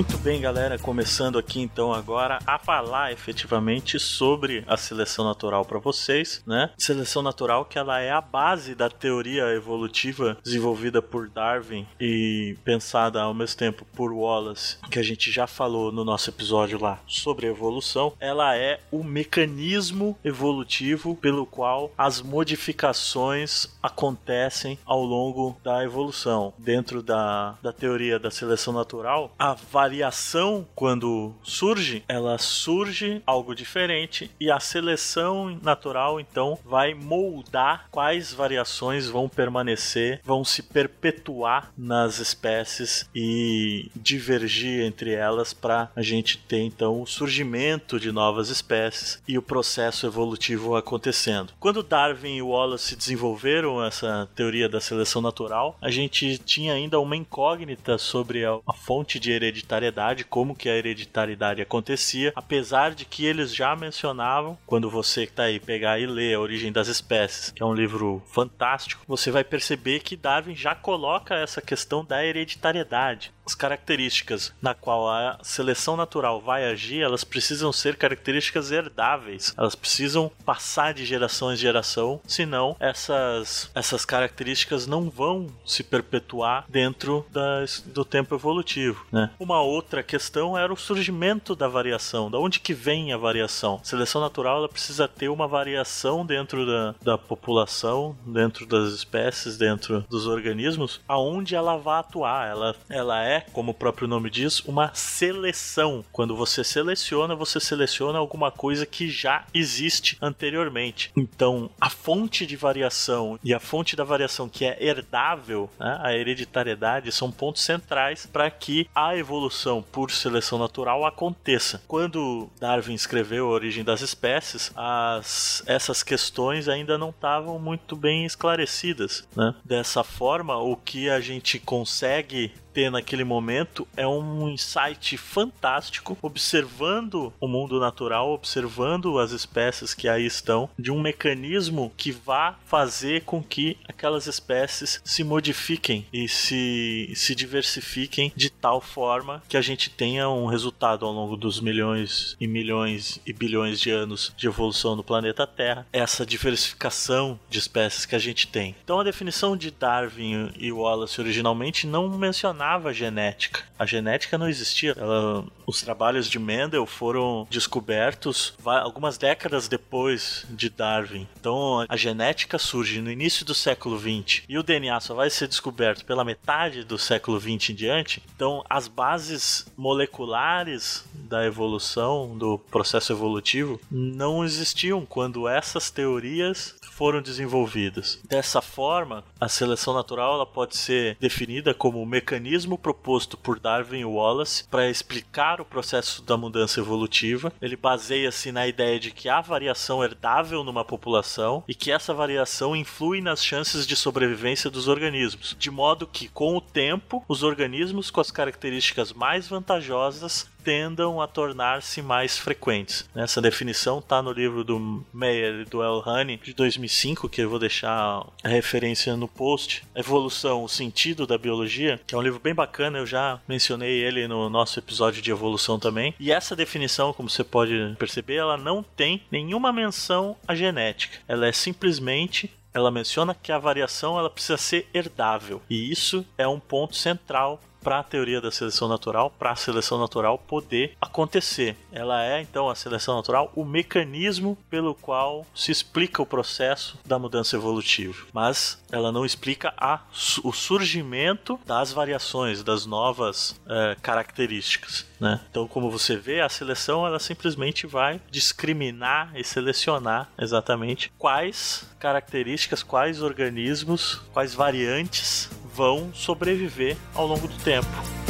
Muito 0.00 0.16
bem, 0.16 0.40
galera, 0.40 0.78
começando 0.78 1.38
aqui 1.38 1.60
então 1.60 1.92
agora 1.92 2.38
a 2.46 2.58
falar 2.58 3.12
efetivamente 3.12 3.98
sobre 4.00 4.64
a 4.66 4.74
seleção 4.74 5.26
natural 5.26 5.62
para 5.62 5.78
vocês, 5.78 6.42
né? 6.46 6.70
Seleção 6.78 7.20
natural 7.22 7.66
que 7.66 7.78
ela 7.78 8.00
é 8.00 8.10
a 8.10 8.22
base 8.22 8.74
da 8.74 8.88
teoria 8.88 9.54
evolutiva 9.54 10.38
desenvolvida 10.42 11.02
por 11.02 11.28
Darwin 11.28 11.86
e 12.00 12.56
pensada 12.64 13.20
ao 13.20 13.34
mesmo 13.34 13.58
tempo 13.58 13.84
por 13.94 14.10
Wallace, 14.10 14.78
que 14.90 14.98
a 14.98 15.02
gente 15.02 15.30
já 15.30 15.46
falou 15.46 15.92
no 15.92 16.02
nosso 16.02 16.30
episódio 16.30 16.80
lá 16.80 16.98
sobre 17.06 17.46
evolução. 17.46 18.14
Ela 18.18 18.56
é 18.56 18.80
o 18.90 19.04
mecanismo 19.04 20.16
evolutivo 20.24 21.14
pelo 21.14 21.44
qual 21.44 21.92
as 21.98 22.22
modificações 22.22 23.68
acontecem 23.82 24.78
ao 24.86 25.04
longo 25.04 25.60
da 25.62 25.84
evolução. 25.84 26.54
Dentro 26.56 27.02
da, 27.02 27.58
da 27.62 27.70
teoria 27.70 28.18
da 28.18 28.30
seleção 28.30 28.72
natural, 28.72 29.34
a 29.38 29.54
variação, 29.90 30.64
quando 30.72 31.34
surge, 31.42 32.04
ela 32.06 32.38
surge 32.38 33.20
algo 33.26 33.56
diferente 33.56 34.30
e 34.38 34.48
a 34.48 34.60
seleção 34.60 35.58
natural, 35.60 36.20
então, 36.20 36.56
vai 36.64 36.94
moldar 36.94 37.88
quais 37.90 38.32
variações 38.32 39.08
vão 39.08 39.28
permanecer, 39.28 40.20
vão 40.22 40.44
se 40.44 40.62
perpetuar 40.62 41.72
nas 41.76 42.20
espécies 42.20 43.10
e 43.12 43.90
divergir 43.96 44.84
entre 44.84 45.12
elas 45.12 45.52
para 45.52 45.90
a 45.96 46.02
gente 46.02 46.38
ter, 46.38 46.60
então, 46.60 47.02
o 47.02 47.06
surgimento 47.06 47.98
de 47.98 48.12
novas 48.12 48.48
espécies 48.48 49.20
e 49.26 49.36
o 49.36 49.42
processo 49.42 50.06
evolutivo 50.06 50.76
acontecendo. 50.76 51.52
Quando 51.58 51.82
Darwin 51.82 52.36
e 52.36 52.42
Wallace 52.42 52.94
desenvolveram 52.94 53.84
essa 53.84 54.28
teoria 54.36 54.68
da 54.68 54.80
seleção 54.80 55.20
natural, 55.20 55.76
a 55.82 55.90
gente 55.90 56.38
tinha 56.38 56.74
ainda 56.74 57.00
uma 57.00 57.16
incógnita 57.16 57.98
sobre 57.98 58.44
a, 58.44 58.60
fonte 58.72 59.18
de 59.18 59.32
hereditariedade 59.32 59.79
hereditariedade, 59.80 60.24
como 60.24 60.54
que 60.54 60.68
a 60.68 60.76
hereditariedade 60.76 61.62
acontecia, 61.62 62.32
apesar 62.36 62.94
de 62.94 63.04
que 63.04 63.24
eles 63.24 63.54
já 63.54 63.74
mencionavam, 63.74 64.58
quando 64.66 64.90
você 64.90 65.26
que 65.26 65.32
tá 65.32 65.44
aí 65.44 65.58
pegar 65.58 65.98
e 65.98 66.06
ler 66.06 66.34
A 66.34 66.40
Origem 66.40 66.70
das 66.70 66.88
Espécies, 66.88 67.50
que 67.50 67.62
é 67.62 67.66
um 67.66 67.74
livro 67.74 68.22
fantástico, 68.26 69.02
você 69.06 69.30
vai 69.30 69.42
perceber 69.42 70.00
que 70.00 70.16
Darwin 70.16 70.54
já 70.54 70.74
coloca 70.74 71.34
essa 71.34 71.60
questão 71.60 72.04
da 72.04 72.24
hereditariedade 72.24 73.32
as 73.50 73.54
características 73.54 74.52
na 74.62 74.74
qual 74.74 75.08
a 75.08 75.38
seleção 75.42 75.96
natural 75.96 76.40
vai 76.40 76.64
agir, 76.64 77.02
elas 77.02 77.24
precisam 77.24 77.72
ser 77.72 77.96
características 77.96 78.70
herdáveis. 78.70 79.52
Elas 79.56 79.74
precisam 79.74 80.30
passar 80.44 80.94
de 80.94 81.04
geração 81.04 81.52
em 81.52 81.56
geração, 81.56 82.20
senão 82.26 82.76
essas, 82.78 83.70
essas 83.74 84.04
características 84.04 84.86
não 84.86 85.10
vão 85.10 85.48
se 85.66 85.82
perpetuar 85.82 86.64
dentro 86.68 87.26
das, 87.30 87.80
do 87.80 88.04
tempo 88.04 88.34
evolutivo. 88.34 89.04
Né? 89.10 89.30
Uma 89.38 89.60
outra 89.60 90.02
questão 90.02 90.56
era 90.56 90.72
o 90.72 90.76
surgimento 90.76 91.56
da 91.56 91.66
variação. 91.66 92.30
Da 92.30 92.38
onde 92.38 92.60
que 92.60 92.72
vem 92.72 93.12
a 93.12 93.16
variação? 93.16 93.80
A 93.82 93.84
seleção 93.84 94.20
natural 94.20 94.58
ela 94.58 94.68
precisa 94.68 95.08
ter 95.08 95.28
uma 95.28 95.48
variação 95.48 96.24
dentro 96.24 96.64
da, 96.64 96.94
da 97.02 97.18
população, 97.18 98.16
dentro 98.24 98.64
das 98.64 98.92
espécies, 98.92 99.58
dentro 99.58 100.04
dos 100.08 100.26
organismos, 100.26 101.00
aonde 101.08 101.56
ela 101.56 101.76
vai 101.76 101.98
atuar. 101.98 102.48
Ela, 102.48 102.76
ela 102.88 103.24
é 103.24 103.39
como 103.52 103.72
o 103.72 103.74
próprio 103.74 104.08
nome 104.08 104.30
diz, 104.30 104.60
uma 104.60 104.92
seleção. 104.94 106.04
Quando 106.12 106.36
você 106.36 106.62
seleciona, 106.64 107.34
você 107.34 107.60
seleciona 107.60 108.18
alguma 108.18 108.50
coisa 108.50 108.86
que 108.86 109.08
já 109.10 109.44
existe 109.52 110.16
anteriormente. 110.20 111.10
Então, 111.16 111.70
a 111.80 111.90
fonte 111.90 112.46
de 112.46 112.56
variação 112.56 113.38
e 113.42 113.52
a 113.54 113.60
fonte 113.60 113.96
da 113.96 114.04
variação 114.04 114.48
que 114.48 114.64
é 114.64 114.76
herdável, 114.82 115.70
né, 115.78 115.98
a 116.02 116.14
hereditariedade, 116.14 117.12
são 117.12 117.30
pontos 117.30 117.62
centrais 117.62 118.26
para 118.26 118.50
que 118.50 118.88
a 118.94 119.16
evolução 119.16 119.82
por 119.82 120.10
seleção 120.10 120.58
natural 120.58 121.04
aconteça. 121.04 121.82
Quando 121.86 122.48
Darwin 122.60 122.94
escreveu 122.94 123.46
A 123.46 123.50
Origem 123.50 123.84
das 123.84 124.00
Espécies, 124.00 124.72
as, 124.76 125.62
essas 125.66 126.02
questões 126.02 126.68
ainda 126.68 126.98
não 126.98 127.10
estavam 127.10 127.58
muito 127.58 127.96
bem 127.96 128.24
esclarecidas. 128.24 129.26
Né? 129.36 129.54
Dessa 129.64 130.02
forma, 130.02 130.56
o 130.56 130.76
que 130.76 131.08
a 131.08 131.20
gente 131.20 131.58
consegue 131.58 132.52
ter 132.80 132.90
naquele 132.90 133.24
momento 133.24 133.86
é 133.94 134.06
um 134.06 134.48
insight 134.48 135.18
fantástico, 135.18 136.16
observando 136.22 137.30
o 137.38 137.46
mundo 137.46 137.78
natural, 137.78 138.30
observando 138.32 139.18
as 139.18 139.32
espécies 139.32 139.92
que 139.92 140.08
aí 140.08 140.24
estão, 140.24 140.70
de 140.78 140.90
um 140.90 140.98
mecanismo 140.98 141.92
que 141.94 142.10
vá 142.10 142.58
fazer 142.64 143.24
com 143.24 143.42
que 143.42 143.76
aquelas 143.86 144.26
espécies 144.26 144.98
se 145.04 145.22
modifiquem 145.22 146.06
e 146.10 146.26
se, 146.26 147.12
se 147.14 147.34
diversifiquem 147.34 148.32
de 148.34 148.48
tal 148.48 148.80
forma 148.80 149.42
que 149.46 149.58
a 149.58 149.60
gente 149.60 149.90
tenha 149.90 150.30
um 150.30 150.46
resultado 150.46 151.04
ao 151.04 151.12
longo 151.12 151.36
dos 151.36 151.60
milhões 151.60 152.34
e 152.40 152.46
milhões 152.46 153.20
e 153.26 153.32
bilhões 153.34 153.78
de 153.78 153.90
anos 153.90 154.32
de 154.38 154.46
evolução 154.46 154.96
no 154.96 155.04
planeta 155.04 155.46
Terra, 155.46 155.86
essa 155.92 156.24
diversificação 156.24 157.38
de 157.50 157.58
espécies 157.58 158.06
que 158.06 158.16
a 158.16 158.18
gente 158.18 158.46
tem. 158.46 158.74
Então 158.82 158.98
a 158.98 159.04
definição 159.04 159.54
de 159.54 159.70
Darwin 159.70 160.50
e 160.58 160.72
Wallace 160.72 161.20
originalmente 161.20 161.86
não 161.86 162.08
mencionava 162.16 162.69
mencionava 162.70 162.92
genética. 162.92 163.62
A 163.78 163.86
genética 163.86 164.38
não 164.38 164.48
existia. 164.48 164.94
Ela, 164.96 165.44
os 165.66 165.80
trabalhos 165.82 166.28
de 166.28 166.38
Mendel 166.38 166.86
foram 166.86 167.46
descobertos 167.50 168.54
algumas 168.64 169.18
décadas 169.18 169.66
depois 169.68 170.46
de 170.50 170.68
Darwin. 170.68 171.26
Então 171.38 171.84
a 171.88 171.96
genética 171.96 172.58
surge 172.58 173.00
no 173.00 173.10
início 173.10 173.44
do 173.44 173.54
século 173.54 173.98
20 173.98 174.44
e 174.48 174.58
o 174.58 174.62
DNA 174.62 175.00
só 175.00 175.14
vai 175.14 175.30
ser 175.30 175.48
descoberto 175.48 176.04
pela 176.04 176.24
metade 176.24 176.84
do 176.84 176.98
século 176.98 177.38
20 177.38 177.70
em 177.70 177.74
diante. 177.74 178.22
Então 178.36 178.64
as 178.68 178.86
bases 178.86 179.66
moleculares 179.76 181.04
da 181.14 181.44
evolução, 181.44 182.36
do 182.36 182.58
processo 182.58 183.12
evolutivo, 183.12 183.80
não 183.90 184.44
existiam 184.44 185.06
quando 185.06 185.48
essas 185.48 185.90
teorias 185.90 186.74
foram 187.00 187.22
desenvolvidas. 187.22 188.20
Dessa 188.28 188.60
forma, 188.60 189.24
a 189.40 189.48
seleção 189.48 189.94
natural 189.94 190.34
ela 190.34 190.44
pode 190.44 190.76
ser 190.76 191.16
definida 191.18 191.72
como 191.72 192.02
o 192.02 192.04
mecanismo 192.04 192.49
proposto 192.78 193.36
por 193.36 193.58
Darwin 193.58 194.04
Wallace 194.04 194.64
para 194.64 194.88
explicar 194.88 195.60
o 195.60 195.64
processo 195.64 196.22
da 196.22 196.36
mudança 196.36 196.80
evolutiva. 196.80 197.52
Ele 197.60 197.76
baseia-se 197.76 198.50
na 198.52 198.66
ideia 198.66 198.98
de 198.98 199.10
que 199.10 199.28
há 199.28 199.40
variação 199.40 200.02
herdável 200.02 200.64
numa 200.64 200.84
população 200.84 201.62
e 201.68 201.74
que 201.74 201.90
essa 201.90 202.14
variação 202.14 202.74
influi 202.74 203.20
nas 203.20 203.44
chances 203.44 203.86
de 203.86 203.96
sobrevivência 203.96 204.70
dos 204.70 204.88
organismos, 204.88 205.56
de 205.58 205.70
modo 205.70 206.06
que, 206.06 206.28
com 206.28 206.56
o 206.56 206.60
tempo, 206.60 207.24
os 207.28 207.42
organismos 207.42 208.10
com 208.10 208.20
as 208.20 208.30
características 208.30 209.12
mais 209.12 209.48
vantajosas 209.48 210.48
tendam 210.60 211.20
a 211.20 211.26
tornar-se 211.26 212.02
mais 212.02 212.38
frequentes. 212.38 213.08
Essa 213.14 213.40
definição 213.40 213.98
está 213.98 214.22
no 214.22 214.32
livro 214.32 214.62
do 214.62 215.04
Meyer 215.12 215.60
e 215.60 215.64
do 215.64 215.82
El 215.82 216.02
Honey 216.06 216.36
de 216.36 216.52
2005, 216.54 217.28
que 217.28 217.42
eu 217.42 217.50
vou 217.50 217.58
deixar 217.58 218.26
a 218.42 218.48
referência 218.48 219.16
no 219.16 219.26
post. 219.26 219.82
Evolução, 219.94 220.64
o 220.64 220.68
sentido 220.68 221.26
da 221.26 221.38
biologia, 221.38 222.00
que 222.06 222.14
é 222.14 222.18
um 222.18 222.22
livro 222.22 222.40
bem 222.40 222.54
bacana, 222.54 222.98
eu 222.98 223.06
já 223.06 223.40
mencionei 223.48 224.02
ele 224.02 224.28
no 224.28 224.48
nosso 224.48 224.78
episódio 224.78 225.22
de 225.22 225.30
evolução 225.30 225.78
também. 225.78 226.14
E 226.20 226.30
essa 226.30 226.54
definição, 226.54 227.12
como 227.12 227.30
você 227.30 227.42
pode 227.42 227.94
perceber, 227.98 228.36
ela 228.36 228.56
não 228.56 228.82
tem 228.82 229.22
nenhuma 229.30 229.72
menção 229.72 230.36
à 230.46 230.54
genética. 230.54 231.18
Ela 231.26 231.46
é 231.46 231.52
simplesmente 231.52 232.50
ela 232.72 232.90
menciona 232.90 233.34
que 233.34 233.50
a 233.52 233.58
variação 233.58 234.18
ela 234.18 234.30
precisa 234.30 234.56
ser 234.56 234.88
herdável. 234.94 235.60
E 235.68 235.90
isso 235.90 236.24
é 236.38 236.46
um 236.46 236.60
ponto 236.60 236.96
central 236.96 237.60
para 237.82 238.00
a 238.00 238.02
teoria 238.02 238.40
da 238.40 238.50
seleção 238.50 238.88
natural, 238.88 239.30
para 239.38 239.52
a 239.52 239.56
seleção 239.56 239.98
natural 239.98 240.38
poder 240.38 240.96
acontecer. 241.00 241.76
Ela 241.92 242.24
é, 242.24 242.40
então, 242.40 242.68
a 242.68 242.74
seleção 242.74 243.16
natural, 243.16 243.52
o 243.54 243.64
mecanismo 243.64 244.56
pelo 244.68 244.94
qual 244.94 245.46
se 245.54 245.72
explica 245.72 246.22
o 246.22 246.26
processo 246.26 246.98
da 247.04 247.18
mudança 247.18 247.56
evolutiva. 247.56 248.26
Mas 248.32 248.82
ela 248.90 249.12
não 249.12 249.24
explica 249.24 249.72
a, 249.76 250.00
o 250.44 250.52
surgimento 250.52 251.58
das 251.66 251.92
variações, 251.92 252.62
das 252.62 252.86
novas 252.86 253.60
é, 253.66 253.96
características. 254.02 255.06
Né? 255.18 255.40
Então, 255.50 255.68
como 255.68 255.90
você 255.90 256.16
vê, 256.16 256.40
a 256.40 256.48
seleção 256.48 257.06
ela 257.06 257.18
simplesmente 257.18 257.86
vai 257.86 258.20
discriminar 258.30 259.32
e 259.34 259.44
selecionar 259.44 260.30
exatamente 260.38 261.12
quais 261.18 261.86
características, 261.98 262.82
quais 262.82 263.20
organismos, 263.20 264.22
quais 264.32 264.54
variantes 264.54 265.50
vão 265.74 266.10
sobreviver 266.14 266.96
ao 267.14 267.26
longo 267.26 267.46
do 267.46 267.56
tempo. 267.64 268.29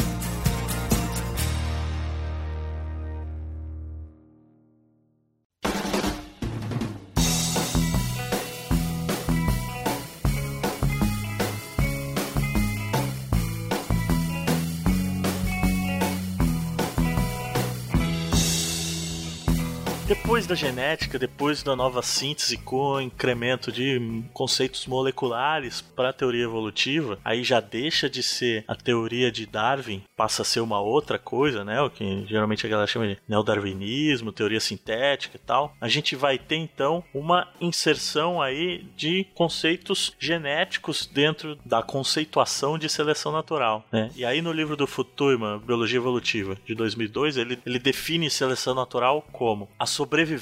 Da 20.51 20.55
genética, 20.55 21.17
depois 21.17 21.63
da 21.63 21.77
nova 21.77 22.01
síntese 22.01 22.57
com 22.57 22.75
o 22.75 22.99
incremento 23.01 23.71
de 23.71 24.21
conceitos 24.33 24.85
moleculares 24.85 25.79
para 25.79 26.09
a 26.09 26.13
teoria 26.13 26.43
evolutiva, 26.43 27.17
aí 27.23 27.41
já 27.41 27.61
deixa 27.61 28.09
de 28.09 28.21
ser 28.21 28.65
a 28.67 28.75
teoria 28.75 29.31
de 29.31 29.45
Darwin, 29.45 30.03
passa 30.13 30.41
a 30.41 30.45
ser 30.45 30.59
uma 30.59 30.81
outra 30.81 31.17
coisa, 31.17 31.63
né? 31.63 31.81
O 31.81 31.89
que 31.89 32.25
geralmente 32.27 32.65
a 32.65 32.69
galera 32.69 32.85
chama 32.85 33.07
de 33.07 33.17
neodarwinismo, 33.29 34.33
teoria 34.33 34.59
sintética 34.59 35.37
e 35.37 35.39
tal. 35.39 35.73
A 35.79 35.87
gente 35.87 36.17
vai 36.17 36.37
ter 36.37 36.57
então 36.57 37.01
uma 37.13 37.47
inserção 37.61 38.41
aí 38.41 38.85
de 38.97 39.25
conceitos 39.33 40.13
genéticos 40.19 41.05
dentro 41.05 41.57
da 41.63 41.81
conceituação 41.81 42.77
de 42.77 42.89
seleção 42.89 43.31
natural, 43.31 43.85
né? 43.89 44.11
E 44.17 44.25
aí 44.25 44.41
no 44.41 44.51
livro 44.51 44.75
do 44.75 44.85
Futurma, 44.85 45.59
Biologia 45.65 45.97
Evolutiva, 45.97 46.57
de 46.65 46.75
2002, 46.75 47.37
ele, 47.37 47.57
ele 47.65 47.79
define 47.79 48.29
seleção 48.29 48.75
natural 48.75 49.25
como 49.31 49.69
a 49.79 49.85
sobrevivência 49.85 50.40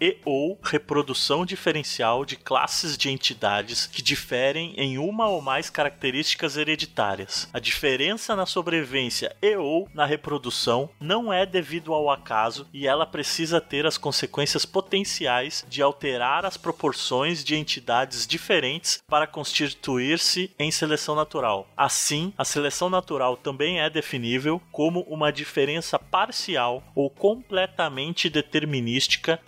e 0.00 0.18
ou 0.24 0.58
reprodução 0.62 1.44
diferencial 1.44 2.24
de 2.24 2.36
classes 2.36 2.96
de 2.96 3.10
entidades 3.10 3.86
que 3.86 4.02
diferem 4.02 4.74
em 4.76 4.98
uma 4.98 5.28
ou 5.28 5.40
mais 5.40 5.70
características 5.70 6.56
hereditárias. 6.56 7.48
A 7.52 7.58
diferença 7.58 8.36
na 8.36 8.46
sobrevivência 8.46 9.34
e 9.40 9.56
ou 9.56 9.88
na 9.94 10.04
reprodução 10.04 10.90
não 11.00 11.32
é 11.32 11.46
devido 11.46 11.92
ao 11.92 12.10
acaso 12.10 12.68
e 12.72 12.86
ela 12.86 13.06
precisa 13.06 13.60
ter 13.60 13.86
as 13.86 13.98
consequências 13.98 14.64
potenciais 14.64 15.64
de 15.68 15.82
alterar 15.82 16.44
as 16.44 16.56
proporções 16.56 17.42
de 17.42 17.56
entidades 17.56 18.26
diferentes 18.26 19.02
para 19.08 19.26
constituir-se 19.26 20.50
em 20.58 20.70
seleção 20.70 21.14
natural. 21.14 21.68
Assim, 21.76 22.32
a 22.36 22.44
seleção 22.44 22.90
natural 22.90 23.36
também 23.36 23.80
é 23.80 23.88
definível 23.90 24.60
como 24.70 25.00
uma 25.02 25.32
diferença 25.32 25.98
parcial 25.98 26.82
ou 26.94 27.08
completamente 27.08 28.28
determinada 28.28 28.66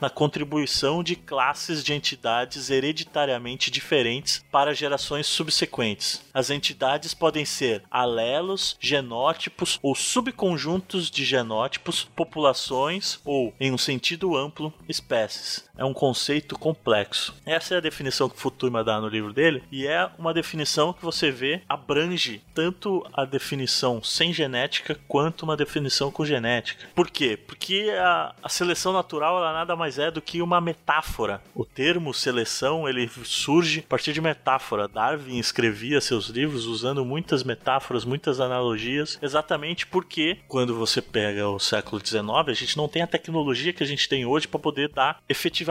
na 0.01 0.09
contribuição 0.09 1.03
de 1.03 1.17
classes 1.17 1.85
de 1.85 1.93
entidades 1.93 2.71
hereditariamente 2.71 3.71
diferentes 3.71 4.45
para 4.51 4.75
gerações 4.75 5.27
subsequentes. 5.27 6.23
As 6.33 6.51
entidades 6.51 7.15
podem 7.15 7.45
ser 7.45 7.83
alelos, 7.91 8.77
genótipos 8.81 9.79
ou 9.83 9.95
subconjuntos 9.95 11.11
de 11.11 11.25
genótipos, 11.25 12.09
populações 12.17 13.21
ou, 13.25 13.53
em 13.61 13.73
um 13.73 13.79
sentido 13.79 14.37
amplo, 14.37 14.73
espécies. 14.89 15.68
É 15.79 15.85
um 15.85 15.95
conceito 15.95 16.59
complexo. 16.59 17.33
Essa 17.47 17.75
é 17.75 17.77
a 17.79 17.81
definição 17.81 18.29
que 18.29 18.39
Futurma 18.39 18.83
dá 18.83 19.01
no 19.01 19.07
livro 19.07 19.33
dele 19.33 19.63
e 19.71 19.87
é 19.87 20.11
uma 20.19 20.35
definição 20.35 20.93
que 20.93 21.05
você 21.05 21.31
vê 21.31 21.63
abrange 21.69 22.43
tanto 22.53 23.07
a 23.13 23.25
definição 23.25 24.03
sem 24.03 24.33
genética 24.33 24.99
quanto 25.07 25.45
uma 25.45 25.57
definição 25.57 26.11
com 26.11 26.27
genética. 26.27 26.89
Por 26.97 27.09
quê? 27.09 27.37
Porque 27.37 27.95
a, 27.97 28.35
a 28.43 28.49
seleção 28.49 28.93
natural 28.93 29.39
ela 29.39 29.53
nada 29.53 29.77
mais 29.77 30.01
é 30.01 30.11
do 30.11 30.21
que 30.21 30.43
uma 30.43 30.61
metáfora. 30.61 31.41
O 31.55 31.65
termo 31.65 32.13
seleção 32.13 32.89
ele 32.89 33.09
surge 33.23 33.85
a 33.87 33.89
partir 33.89 34.13
de 34.13 34.21
metáfora. 34.21 34.89
Darwin 34.89 35.39
escrevia 35.39 36.01
seus 36.01 36.27
livros 36.27 36.67
usando 36.67 37.05
muitas 37.05 37.45
metáforas, 37.45 38.05
muitas 38.05 38.41
analogias, 38.41 39.17
exatamente 39.23 39.87
porque 39.87 40.39
quando 40.49 40.75
você 40.75 41.01
pega 41.01 41.49
o 41.49 41.61
século 41.61 42.05
XIX, 42.05 42.49
a 42.49 42.53
gente 42.53 42.77
não 42.77 42.89
tem 42.89 43.03
a 43.03 43.07
tecnologia 43.07 43.73
que 43.73 43.85
a 43.85 43.87
gente 43.87 44.09
tem 44.09 44.27
hoje 44.27 44.49
para 44.49 44.59
poder 44.59 44.89
dar 44.89 45.23
efetivamente 45.29 45.68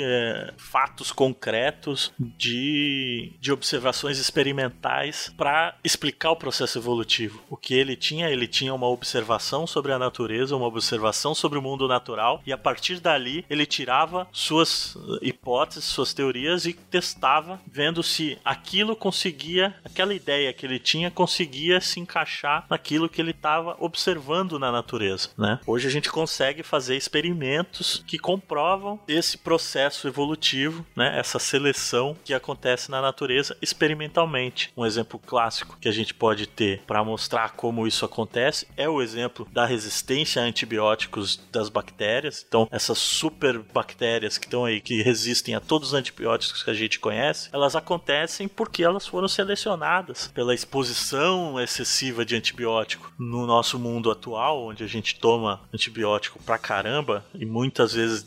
é, 0.00 0.54
fatos 0.56 1.12
concretos 1.12 2.12
de, 2.18 3.32
de 3.40 3.52
observações 3.52 4.18
experimentais 4.18 5.32
para 5.36 5.76
explicar 5.84 6.30
o 6.30 6.36
processo 6.36 6.78
evolutivo. 6.78 7.42
O 7.48 7.56
que 7.56 7.74
ele 7.74 7.96
tinha, 7.96 8.28
ele 8.28 8.46
tinha 8.46 8.74
uma 8.74 8.88
observação 8.88 9.66
sobre 9.66 9.92
a 9.92 9.98
natureza, 9.98 10.56
uma 10.56 10.66
observação 10.66 11.34
sobre 11.34 11.58
o 11.58 11.62
mundo 11.62 11.88
natural 11.88 12.42
e 12.46 12.52
a 12.52 12.58
partir 12.58 13.00
dali 13.00 13.44
ele 13.48 13.66
tirava 13.66 14.26
suas 14.32 14.96
hipóteses, 15.20 15.84
suas 15.84 16.12
teorias 16.12 16.66
e 16.66 16.72
testava, 16.72 17.60
vendo 17.66 18.02
se 18.02 18.38
aquilo 18.44 18.96
conseguia, 18.96 19.74
aquela 19.84 20.14
ideia 20.14 20.52
que 20.52 20.66
ele 20.66 20.78
tinha 20.78 21.10
conseguia 21.10 21.80
se 21.80 22.00
encaixar 22.00 22.66
naquilo 22.68 23.08
que 23.08 23.20
ele 23.20 23.30
estava 23.30 23.76
observando 23.78 24.58
na 24.58 24.72
natureza, 24.72 25.30
né? 25.36 25.60
Hoje 25.66 25.86
a 25.88 25.90
gente 25.90 26.10
consegue 26.10 26.62
fazer 26.62 26.96
experimentos 26.96 28.02
que 28.06 28.18
comprovam 28.18 29.00
esse 29.22 29.38
processo 29.38 30.08
evolutivo, 30.08 30.84
né? 30.96 31.16
Essa 31.18 31.38
seleção 31.38 32.16
que 32.24 32.34
acontece 32.34 32.90
na 32.90 33.00
natureza 33.00 33.56
experimentalmente. 33.62 34.72
Um 34.76 34.84
exemplo 34.84 35.18
clássico 35.18 35.78
que 35.80 35.88
a 35.88 35.92
gente 35.92 36.12
pode 36.12 36.48
ter 36.48 36.82
para 36.86 37.04
mostrar 37.04 37.52
como 37.52 37.86
isso 37.86 38.04
acontece 38.04 38.66
é 38.76 38.88
o 38.88 39.00
exemplo 39.00 39.48
da 39.52 39.64
resistência 39.64 40.42
a 40.42 40.44
antibióticos 40.44 41.40
das 41.52 41.68
bactérias. 41.68 42.44
Então, 42.46 42.68
essas 42.70 42.98
super 42.98 43.60
bactérias 43.60 44.36
que 44.36 44.46
estão 44.46 44.64
aí, 44.64 44.80
que 44.80 45.02
resistem 45.02 45.54
a 45.54 45.60
todos 45.60 45.88
os 45.88 45.94
antibióticos 45.94 46.62
que 46.62 46.70
a 46.70 46.74
gente 46.74 46.98
conhece, 46.98 47.48
elas 47.52 47.76
acontecem 47.76 48.48
porque 48.48 48.82
elas 48.82 49.06
foram 49.06 49.28
selecionadas 49.28 50.32
pela 50.34 50.54
exposição 50.54 51.60
excessiva 51.60 52.24
de 52.24 52.34
antibiótico 52.34 53.12
no 53.16 53.46
nosso 53.46 53.78
mundo 53.78 54.10
atual, 54.10 54.66
onde 54.66 54.82
a 54.82 54.88
gente 54.88 55.20
toma 55.20 55.60
antibiótico 55.72 56.42
pra 56.42 56.58
caramba 56.58 57.24
e 57.34 57.46
muitas 57.46 57.92
vezes 57.92 58.22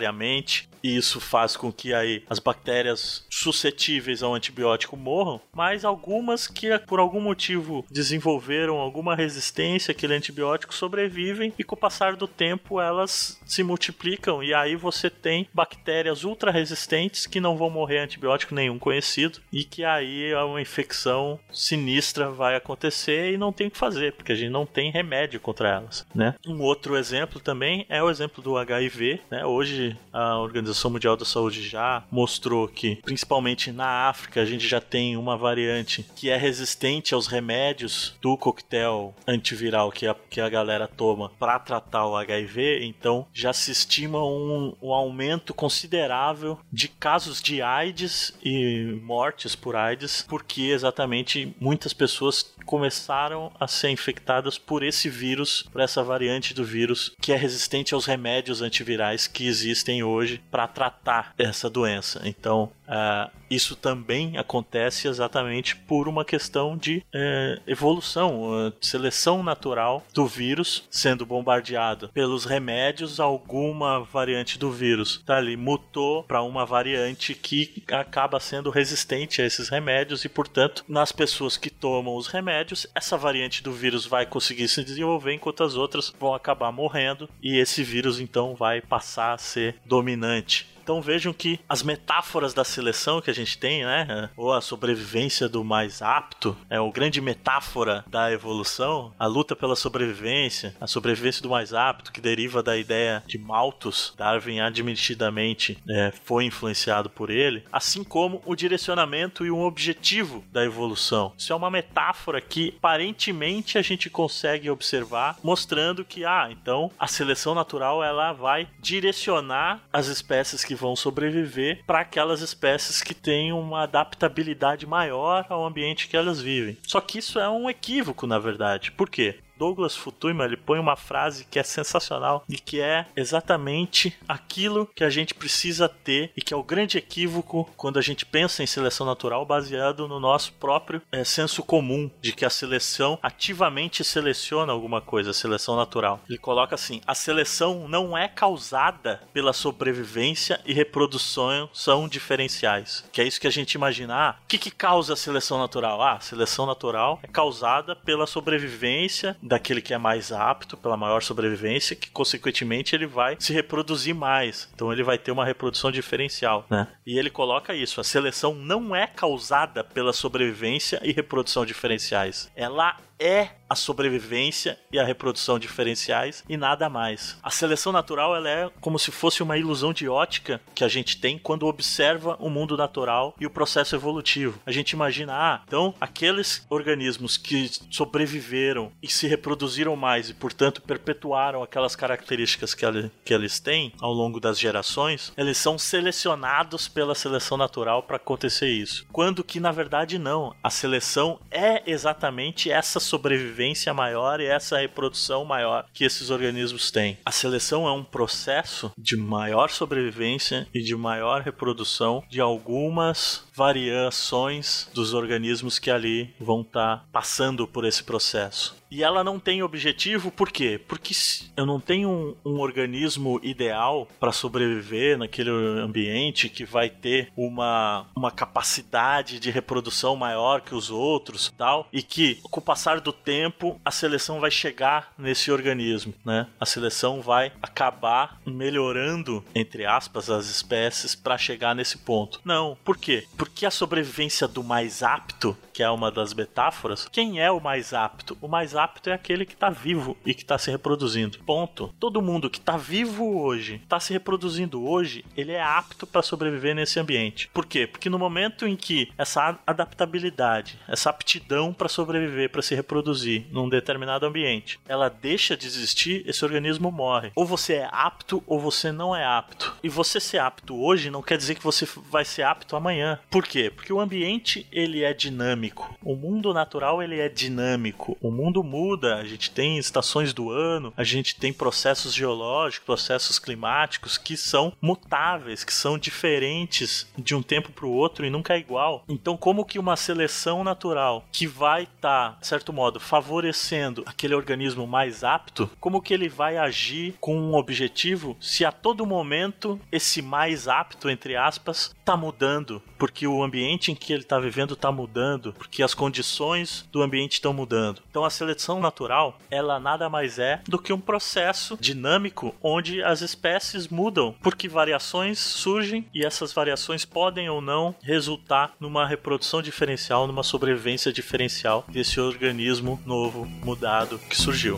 desnecessariamente 0.00 0.69
e 0.82 0.96
isso 0.96 1.20
faz 1.20 1.56
com 1.56 1.72
que 1.72 1.92
aí 1.92 2.22
as 2.28 2.38
bactérias 2.38 3.26
suscetíveis 3.30 4.22
ao 4.22 4.34
antibiótico 4.34 4.96
morram, 4.96 5.40
mas 5.52 5.84
algumas 5.84 6.46
que 6.46 6.76
por 6.80 6.98
algum 6.98 7.20
motivo 7.20 7.84
desenvolveram 7.90 8.78
alguma 8.78 9.14
resistência 9.14 9.92
àquele 9.92 10.14
antibiótico 10.14 10.74
sobrevivem 10.74 11.52
e 11.58 11.64
com 11.64 11.74
o 11.74 11.78
passar 11.78 12.16
do 12.16 12.26
tempo 12.26 12.80
elas 12.80 13.40
se 13.44 13.62
multiplicam 13.62 14.42
e 14.42 14.54
aí 14.54 14.76
você 14.76 15.10
tem 15.10 15.48
bactérias 15.52 16.24
ultra 16.24 16.50
resistentes 16.50 17.26
que 17.26 17.40
não 17.40 17.56
vão 17.56 17.70
morrer 17.70 17.98
antibiótico 17.98 18.54
nenhum 18.54 18.78
conhecido 18.78 19.40
e 19.52 19.64
que 19.64 19.84
aí 19.84 20.32
uma 20.34 20.60
infecção 20.60 21.38
sinistra 21.52 22.30
vai 22.30 22.56
acontecer 22.56 23.32
e 23.32 23.36
não 23.36 23.52
tem 23.52 23.66
o 23.66 23.70
que 23.70 23.78
fazer, 23.78 24.12
porque 24.12 24.32
a 24.32 24.34
gente 24.34 24.50
não 24.50 24.66
tem 24.66 24.90
remédio 24.90 25.40
contra 25.40 25.68
elas, 25.68 26.06
né? 26.14 26.34
Um 26.46 26.60
outro 26.60 26.96
exemplo 26.96 27.40
também 27.40 27.86
é 27.88 28.02
o 28.02 28.10
exemplo 28.10 28.42
do 28.42 28.56
HIV, 28.56 29.20
né? 29.30 29.44
Hoje 29.44 29.96
a 30.12 30.38
organização 30.38 30.69
Organização 30.70 30.90
Mundial 30.90 31.16
da 31.16 31.24
Saúde 31.24 31.68
já 31.68 32.04
mostrou 32.10 32.68
que, 32.68 32.96
principalmente 32.96 33.72
na 33.72 34.08
África, 34.08 34.40
a 34.40 34.44
gente 34.44 34.66
já 34.66 34.80
tem 34.80 35.16
uma 35.16 35.36
variante 35.36 36.06
que 36.14 36.30
é 36.30 36.36
resistente 36.36 37.12
aos 37.12 37.26
remédios 37.26 38.14
do 38.22 38.36
coquetel 38.36 39.14
antiviral 39.26 39.90
que 39.90 40.06
a, 40.06 40.14
que 40.28 40.40
a 40.40 40.48
galera 40.48 40.86
toma 40.86 41.30
para 41.38 41.58
tratar 41.58 42.06
o 42.06 42.16
HIV. 42.16 42.84
Então, 42.84 43.26
já 43.32 43.52
se 43.52 43.72
estima 43.72 44.24
um, 44.24 44.74
um 44.80 44.92
aumento 44.92 45.52
considerável 45.52 46.58
de 46.72 46.88
casos 46.88 47.42
de 47.42 47.60
AIDS 47.60 48.32
e 48.44 49.00
mortes 49.02 49.56
por 49.56 49.74
AIDS, 49.74 50.24
porque 50.28 50.62
exatamente 50.62 51.54
muitas 51.60 51.92
pessoas 51.92 52.54
começaram 52.64 53.50
a 53.58 53.66
ser 53.66 53.90
infectadas 53.90 54.56
por 54.56 54.82
esse 54.82 55.08
vírus, 55.08 55.68
por 55.72 55.80
essa 55.80 56.02
variante 56.02 56.54
do 56.54 56.64
vírus 56.64 57.12
que 57.20 57.32
é 57.32 57.36
resistente 57.36 57.94
aos 57.94 58.06
remédios 58.06 58.62
antivirais 58.62 59.26
que 59.26 59.46
existem 59.46 60.02
hoje 60.02 60.40
para 60.50 60.59
tratar 60.68 61.34
essa 61.38 61.68
doença. 61.70 62.20
Então, 62.24 62.70
uh, 62.88 63.30
isso 63.50 63.74
também 63.74 64.38
acontece 64.38 65.08
exatamente 65.08 65.74
por 65.74 66.08
uma 66.08 66.24
questão 66.24 66.76
de 66.76 66.98
uh, 66.98 67.60
evolução, 67.66 68.68
uh, 68.68 68.72
seleção 68.80 69.42
natural 69.42 70.04
do 70.14 70.26
vírus 70.26 70.84
sendo 70.90 71.26
bombardeado 71.26 72.08
pelos 72.10 72.44
remédios. 72.44 73.18
Alguma 73.18 74.00
variante 74.00 74.58
do 74.58 74.70
vírus 74.70 75.22
tá 75.26 75.36
ali 75.36 75.56
mutou 75.56 76.22
para 76.22 76.42
uma 76.42 76.64
variante 76.64 77.34
que 77.34 77.82
acaba 77.88 78.38
sendo 78.38 78.70
resistente 78.70 79.42
a 79.42 79.46
esses 79.46 79.68
remédios 79.68 80.24
e, 80.24 80.28
portanto, 80.28 80.84
nas 80.88 81.10
pessoas 81.10 81.56
que 81.56 81.70
tomam 81.70 82.16
os 82.16 82.28
remédios, 82.28 82.86
essa 82.94 83.16
variante 83.16 83.62
do 83.62 83.72
vírus 83.72 84.06
vai 84.06 84.26
conseguir 84.26 84.68
se 84.68 84.84
desenvolver 84.84 85.32
enquanto 85.32 85.64
as 85.64 85.74
outras 85.74 86.12
vão 86.18 86.34
acabar 86.34 86.70
morrendo 86.70 87.28
e 87.42 87.58
esse 87.58 87.82
vírus 87.82 88.20
então 88.20 88.54
vai 88.54 88.80
passar 88.80 89.34
a 89.34 89.38
ser 89.38 89.76
dominante. 89.84 90.68
Então 90.90 91.00
vejam 91.00 91.32
que 91.32 91.60
as 91.68 91.84
metáforas 91.84 92.52
da 92.52 92.64
seleção 92.64 93.20
que 93.20 93.30
a 93.30 93.32
gente 93.32 93.56
tem, 93.56 93.84
né? 93.84 94.28
Ou 94.36 94.52
a 94.52 94.60
sobrevivência 94.60 95.48
do 95.48 95.62
mais 95.62 96.02
apto, 96.02 96.56
é 96.68 96.80
o 96.80 96.90
grande 96.90 97.20
metáfora 97.20 98.04
da 98.08 98.32
evolução, 98.32 99.14
a 99.16 99.24
luta 99.26 99.54
pela 99.54 99.76
sobrevivência, 99.76 100.74
a 100.80 100.88
sobrevivência 100.88 101.42
do 101.42 101.48
mais 101.48 101.72
apto, 101.72 102.10
que 102.10 102.20
deriva 102.20 102.60
da 102.60 102.76
ideia 102.76 103.22
de 103.24 103.38
Malthus, 103.38 104.12
Darwin 104.16 104.58
admitidamente 104.58 105.78
é, 105.88 106.12
foi 106.24 106.44
influenciado 106.44 107.08
por 107.08 107.30
ele, 107.30 107.62
assim 107.70 108.02
como 108.02 108.42
o 108.44 108.56
direcionamento 108.56 109.46
e 109.46 109.50
um 109.52 109.62
objetivo 109.62 110.42
da 110.50 110.64
evolução. 110.64 111.32
Isso 111.38 111.52
é 111.52 111.56
uma 111.56 111.70
metáfora 111.70 112.40
que 112.40 112.74
aparentemente 112.78 113.78
a 113.78 113.82
gente 113.82 114.10
consegue 114.10 114.68
observar, 114.68 115.38
mostrando 115.40 116.04
que, 116.04 116.24
ah, 116.24 116.48
então 116.50 116.90
a 116.98 117.06
seleção 117.06 117.54
natural 117.54 118.02
ela 118.02 118.32
vai 118.32 118.66
direcionar 118.80 119.78
as 119.92 120.08
espécies 120.08 120.64
que 120.64 120.79
vão 120.80 120.96
sobreviver 120.96 121.84
para 121.86 122.00
aquelas 122.00 122.40
espécies 122.40 123.02
que 123.02 123.14
têm 123.14 123.52
uma 123.52 123.82
adaptabilidade 123.82 124.86
maior 124.86 125.46
ao 125.48 125.64
ambiente 125.64 126.08
que 126.08 126.16
elas 126.16 126.40
vivem. 126.40 126.76
Só 126.82 127.00
que 127.00 127.18
isso 127.18 127.38
é 127.38 127.48
um 127.48 127.68
equívoco, 127.68 128.26
na 128.26 128.38
verdade. 128.38 128.90
Por 128.90 129.08
quê? 129.08 129.38
Douglas 129.60 129.94
Futuyma 129.94 130.46
ele 130.46 130.56
põe 130.56 130.78
uma 130.78 130.96
frase 130.96 131.44
que 131.44 131.58
é 131.58 131.62
sensacional 131.62 132.42
e 132.48 132.56
que 132.56 132.80
é 132.80 133.04
exatamente 133.14 134.16
aquilo 134.26 134.88
que 134.96 135.04
a 135.04 135.10
gente 135.10 135.34
precisa 135.34 135.86
ter 135.86 136.32
e 136.34 136.40
que 136.40 136.54
é 136.54 136.56
o 136.56 136.62
grande 136.62 136.96
equívoco 136.96 137.68
quando 137.76 137.98
a 137.98 138.02
gente 138.02 138.24
pensa 138.24 138.62
em 138.62 138.66
seleção 138.66 139.04
natural 139.04 139.44
baseado 139.44 140.08
no 140.08 140.18
nosso 140.18 140.54
próprio 140.54 141.02
é, 141.12 141.24
senso 141.24 141.62
comum 141.62 142.10
de 142.22 142.32
que 142.32 142.46
a 142.46 142.48
seleção 142.48 143.18
ativamente 143.22 144.02
seleciona 144.02 144.72
alguma 144.72 145.02
coisa, 145.02 145.30
a 145.30 145.34
seleção 145.34 145.76
natural. 145.76 146.20
Ele 146.26 146.38
coloca 146.38 146.74
assim: 146.74 147.02
a 147.06 147.14
seleção 147.14 147.86
não 147.86 148.16
é 148.16 148.28
causada 148.28 149.20
pela 149.30 149.52
sobrevivência 149.52 150.58
e 150.64 150.72
reprodução 150.72 151.68
são 151.72 152.08
diferenciais. 152.08 153.04
Que 153.12 153.20
é 153.20 153.26
isso 153.26 153.40
que 153.40 153.46
a 153.46 153.52
gente 153.52 153.74
imagina. 153.74 154.14
Ah, 154.14 154.36
o 154.42 154.46
que, 154.46 154.56
que 154.56 154.70
causa 154.70 155.12
a 155.12 155.16
seleção 155.16 155.58
natural? 155.58 156.00
Ah, 156.00 156.14
a 156.14 156.20
seleção 156.20 156.64
natural 156.64 157.20
é 157.22 157.26
causada 157.26 157.94
pela 157.94 158.26
sobrevivência 158.26 159.36
daquele 159.50 159.82
que 159.82 159.92
é 159.92 159.98
mais 159.98 160.30
apto, 160.30 160.76
pela 160.76 160.96
maior 160.96 161.22
sobrevivência, 161.22 161.96
que 161.96 162.08
consequentemente 162.08 162.94
ele 162.94 163.06
vai 163.06 163.36
se 163.40 163.52
reproduzir 163.52 164.14
mais. 164.14 164.68
Então 164.72 164.92
ele 164.92 165.02
vai 165.02 165.18
ter 165.18 165.32
uma 165.32 165.44
reprodução 165.44 165.90
diferencial, 165.90 166.64
né? 166.70 166.86
E 167.04 167.18
ele 167.18 167.30
coloca 167.30 167.74
isso: 167.74 168.00
a 168.00 168.04
seleção 168.04 168.54
não 168.54 168.94
é 168.94 169.08
causada 169.08 169.82
pela 169.82 170.12
sobrevivência 170.12 171.00
e 171.02 171.10
reprodução 171.10 171.66
diferenciais. 171.66 172.48
Ela 172.54 172.96
é 173.20 173.50
a 173.68 173.76
sobrevivência 173.76 174.76
e 174.90 174.98
a 174.98 175.04
reprodução 175.04 175.56
diferenciais 175.56 176.42
e 176.48 176.56
nada 176.56 176.88
mais. 176.88 177.38
A 177.40 177.50
seleção 177.50 177.92
natural 177.92 178.34
ela 178.34 178.50
é 178.50 178.70
como 178.80 178.98
se 178.98 179.12
fosse 179.12 179.44
uma 179.44 179.56
ilusão 179.56 179.92
de 179.92 180.08
ótica 180.08 180.60
que 180.74 180.82
a 180.82 180.88
gente 180.88 181.20
tem 181.20 181.38
quando 181.38 181.66
observa 181.66 182.36
o 182.40 182.50
mundo 182.50 182.76
natural 182.76 183.32
e 183.38 183.46
o 183.46 183.50
processo 183.50 183.94
evolutivo. 183.94 184.58
A 184.66 184.72
gente 184.72 184.90
imagina, 184.90 185.34
ah, 185.34 185.62
então 185.64 185.94
aqueles 186.00 186.66
organismos 186.68 187.36
que 187.36 187.70
sobreviveram 187.90 188.90
e 189.00 189.08
se 189.08 189.28
reproduziram 189.28 189.94
mais 189.94 190.30
e, 190.30 190.34
portanto, 190.34 190.82
perpetuaram 190.82 191.62
aquelas 191.62 191.94
características 191.94 192.74
que, 192.74 192.84
ela, 192.84 193.10
que 193.24 193.32
eles 193.32 193.60
têm 193.60 193.92
ao 194.00 194.12
longo 194.12 194.40
das 194.40 194.58
gerações, 194.58 195.32
eles 195.36 195.58
são 195.58 195.78
selecionados 195.78 196.88
pela 196.88 197.14
seleção 197.14 197.56
natural 197.56 198.02
para 198.02 198.16
acontecer 198.16 198.68
isso. 198.68 199.06
Quando 199.12 199.44
que, 199.44 199.60
na 199.60 199.70
verdade, 199.70 200.18
não. 200.18 200.56
A 200.62 200.70
seleção 200.70 201.38
é 201.50 201.88
exatamente 201.88 202.70
essa 202.70 202.98
sobrevivência 203.10 203.92
maior 203.92 204.40
e 204.40 204.46
essa 204.46 204.78
reprodução 204.78 205.44
maior 205.44 205.84
que 205.92 206.04
esses 206.04 206.30
organismos 206.30 206.90
têm. 206.90 207.18
A 207.24 207.32
seleção 207.32 207.86
é 207.86 207.92
um 207.92 208.04
processo 208.04 208.92
de 208.96 209.16
maior 209.16 209.70
sobrevivência 209.70 210.68
e 210.72 210.80
de 210.80 210.94
maior 210.94 211.42
reprodução 211.42 212.22
de 212.30 212.40
algumas 212.40 213.44
variações 213.54 214.88
dos 214.94 215.12
organismos 215.12 215.78
que 215.78 215.90
ali 215.90 216.32
vão 216.38 216.60
estar 216.60 216.98
tá 216.98 217.04
passando 217.12 217.66
por 217.66 217.84
esse 217.84 218.04
processo. 218.04 218.79
E 218.90 219.04
ela 219.04 219.22
não 219.22 219.38
tem 219.38 219.62
objetivo, 219.62 220.30
por 220.30 220.50
quê? 220.50 220.80
Porque 220.88 221.14
eu 221.56 221.64
não 221.64 221.78
tenho 221.78 222.08
um, 222.10 222.36
um 222.44 222.58
organismo 222.58 223.40
ideal 223.42 224.08
para 224.18 224.32
sobreviver 224.32 225.16
naquele 225.16 225.50
ambiente 225.50 226.48
que 226.48 226.64
vai 226.64 226.90
ter 226.90 227.32
uma, 227.36 228.06
uma 228.16 228.30
capacidade 228.30 229.38
de 229.38 229.50
reprodução 229.50 230.16
maior 230.16 230.60
que 230.60 230.74
os 230.74 230.90
outros 230.90 231.52
tal, 231.56 231.88
e 231.92 232.02
que 232.02 232.36
com 232.50 232.58
o 232.60 232.62
passar 232.62 233.00
do 233.00 233.12
tempo 233.12 233.80
a 233.84 233.90
seleção 233.90 234.40
vai 234.40 234.50
chegar 234.50 235.12
nesse 235.16 235.52
organismo, 235.52 236.12
né? 236.24 236.48
A 236.58 236.66
seleção 236.66 237.20
vai 237.20 237.52
acabar 237.62 238.40
melhorando, 238.44 239.44
entre 239.54 239.86
aspas, 239.86 240.28
as 240.30 240.46
espécies 240.46 241.14
para 241.14 241.38
chegar 241.38 241.74
nesse 241.74 241.98
ponto. 241.98 242.40
Não, 242.44 242.76
por 242.84 242.96
quê? 242.96 243.24
Porque 243.36 243.64
a 243.64 243.70
sobrevivência 243.70 244.48
do 244.48 244.64
mais 244.64 245.02
apto 245.02 245.56
que 245.72 245.84
é 245.84 245.88
uma 245.88 246.10
das 246.10 246.34
metáforas, 246.34 247.08
quem 247.10 247.40
é 247.40 247.50
o 247.50 247.58
mais 247.58 247.94
apto? 247.94 248.36
O 248.38 248.48
mais 248.48 248.76
apto 248.76 248.79
é 249.06 249.12
aquele 249.12 249.44
que 249.44 249.54
está 249.54 249.70
vivo 249.70 250.16
e 250.24 250.34
que 250.34 250.42
está 250.42 250.58
se 250.58 250.70
reproduzindo. 250.70 251.38
Ponto. 251.40 251.94
Todo 251.98 252.22
mundo 252.22 252.50
que 252.50 252.58
está 252.58 252.76
vivo 252.76 253.40
hoje, 253.40 253.76
está 253.82 253.98
se 253.98 254.12
reproduzindo 254.12 254.82
hoje, 254.82 255.24
ele 255.36 255.52
é 255.52 255.62
apto 255.62 256.06
para 256.06 256.22
sobreviver 256.22 256.74
nesse 256.74 256.98
ambiente. 256.98 257.48
Por 257.52 257.66
quê? 257.66 257.86
Porque 257.86 258.10
no 258.10 258.18
momento 258.18 258.66
em 258.66 258.76
que 258.76 259.10
essa 259.16 259.58
adaptabilidade, 259.66 260.78
essa 260.88 261.10
aptidão 261.10 261.72
para 261.72 261.88
sobreviver, 261.88 262.50
para 262.50 262.62
se 262.62 262.74
reproduzir 262.74 263.46
num 263.50 263.68
determinado 263.68 264.26
ambiente, 264.26 264.78
ela 264.88 265.08
deixa 265.08 265.56
de 265.56 265.66
existir, 265.66 266.22
esse 266.26 266.44
organismo 266.44 266.90
morre. 266.90 267.32
Ou 267.34 267.44
você 267.44 267.74
é 267.74 267.88
apto 267.90 268.42
ou 268.46 268.58
você 268.58 268.92
não 268.92 269.14
é 269.14 269.24
apto. 269.24 269.74
E 269.82 269.88
você 269.88 270.20
ser 270.20 270.38
apto 270.38 270.80
hoje 270.80 271.10
não 271.10 271.22
quer 271.22 271.36
dizer 271.36 271.54
que 271.54 271.64
você 271.64 271.86
vai 272.10 272.24
ser 272.24 272.42
apto 272.42 272.76
amanhã. 272.76 273.18
Por 273.30 273.46
quê? 273.46 273.70
Porque 273.74 273.92
o 273.92 274.00
ambiente 274.00 274.66
ele 274.72 275.02
é 275.02 275.12
dinâmico. 275.12 275.96
O 276.02 276.14
mundo 276.14 276.52
natural 276.54 277.02
ele 277.02 277.18
é 277.20 277.28
dinâmico. 277.28 278.16
O 278.20 278.30
mundo 278.30 278.62
muda. 278.70 279.16
A 279.16 279.24
gente 279.24 279.50
tem 279.50 279.76
estações 279.76 280.32
do 280.32 280.50
ano, 280.50 280.92
a 280.96 281.02
gente 281.02 281.34
tem 281.34 281.52
processos 281.52 282.14
geológicos, 282.14 282.86
processos 282.86 283.38
climáticos 283.38 284.16
que 284.16 284.36
são 284.36 284.72
mutáveis, 284.80 285.64
que 285.64 285.74
são 285.74 285.98
diferentes 285.98 287.06
de 287.18 287.34
um 287.34 287.42
tempo 287.42 287.72
para 287.72 287.86
o 287.86 287.92
outro 287.92 288.24
e 288.24 288.30
nunca 288.30 288.54
é 288.54 288.58
igual. 288.58 289.04
Então, 289.08 289.36
como 289.36 289.64
que 289.64 289.78
uma 289.78 289.96
seleção 289.96 290.62
natural 290.62 291.24
que 291.32 291.46
vai 291.46 291.82
estar, 291.82 292.32
tá, 292.32 292.38
de 292.40 292.46
certo 292.46 292.72
modo, 292.72 293.00
favorecendo 293.00 294.04
aquele 294.06 294.34
organismo 294.34 294.86
mais 294.86 295.24
apto, 295.24 295.68
como 295.80 296.00
que 296.00 296.14
ele 296.14 296.28
vai 296.28 296.56
agir 296.56 297.14
com 297.20 297.36
um 297.36 297.54
objetivo 297.54 298.36
se 298.40 298.64
a 298.64 298.70
todo 298.70 299.06
momento 299.06 299.80
esse 299.90 300.22
mais 300.22 300.68
apto, 300.68 301.10
entre 301.10 301.36
aspas, 301.36 301.94
está 302.10 302.16
mudando, 302.16 302.82
porque 302.98 303.24
o 303.24 303.40
ambiente 303.40 303.92
em 303.92 303.94
que 303.94 304.12
ele 304.12 304.22
está 304.22 304.40
vivendo 304.40 304.74
está 304.74 304.90
mudando, 304.90 305.52
porque 305.52 305.80
as 305.80 305.94
condições 305.94 306.84
do 306.90 307.02
ambiente 307.02 307.34
estão 307.34 307.52
mudando. 307.52 308.02
Então 308.10 308.24
a 308.24 308.30
seleção 308.30 308.80
natural, 308.80 309.38
ela 309.48 309.78
nada 309.78 310.08
mais 310.08 310.38
é 310.40 310.60
do 310.66 310.78
que 310.78 310.92
um 310.92 311.00
processo 311.00 311.78
dinâmico 311.80 312.52
onde 312.60 313.00
as 313.00 313.20
espécies 313.20 313.86
mudam, 313.86 314.34
porque 314.42 314.68
variações 314.68 315.38
surgem 315.38 316.04
e 316.12 316.24
essas 316.24 316.52
variações 316.52 317.04
podem 317.04 317.48
ou 317.48 317.60
não 317.60 317.94
resultar 318.02 318.72
numa 318.80 319.06
reprodução 319.06 319.62
diferencial, 319.62 320.26
numa 320.26 320.42
sobrevivência 320.42 321.12
diferencial 321.12 321.84
desse 321.88 322.18
organismo 322.18 323.00
novo, 323.06 323.46
mudado 323.64 324.18
que 324.18 324.36
surgiu. 324.36 324.74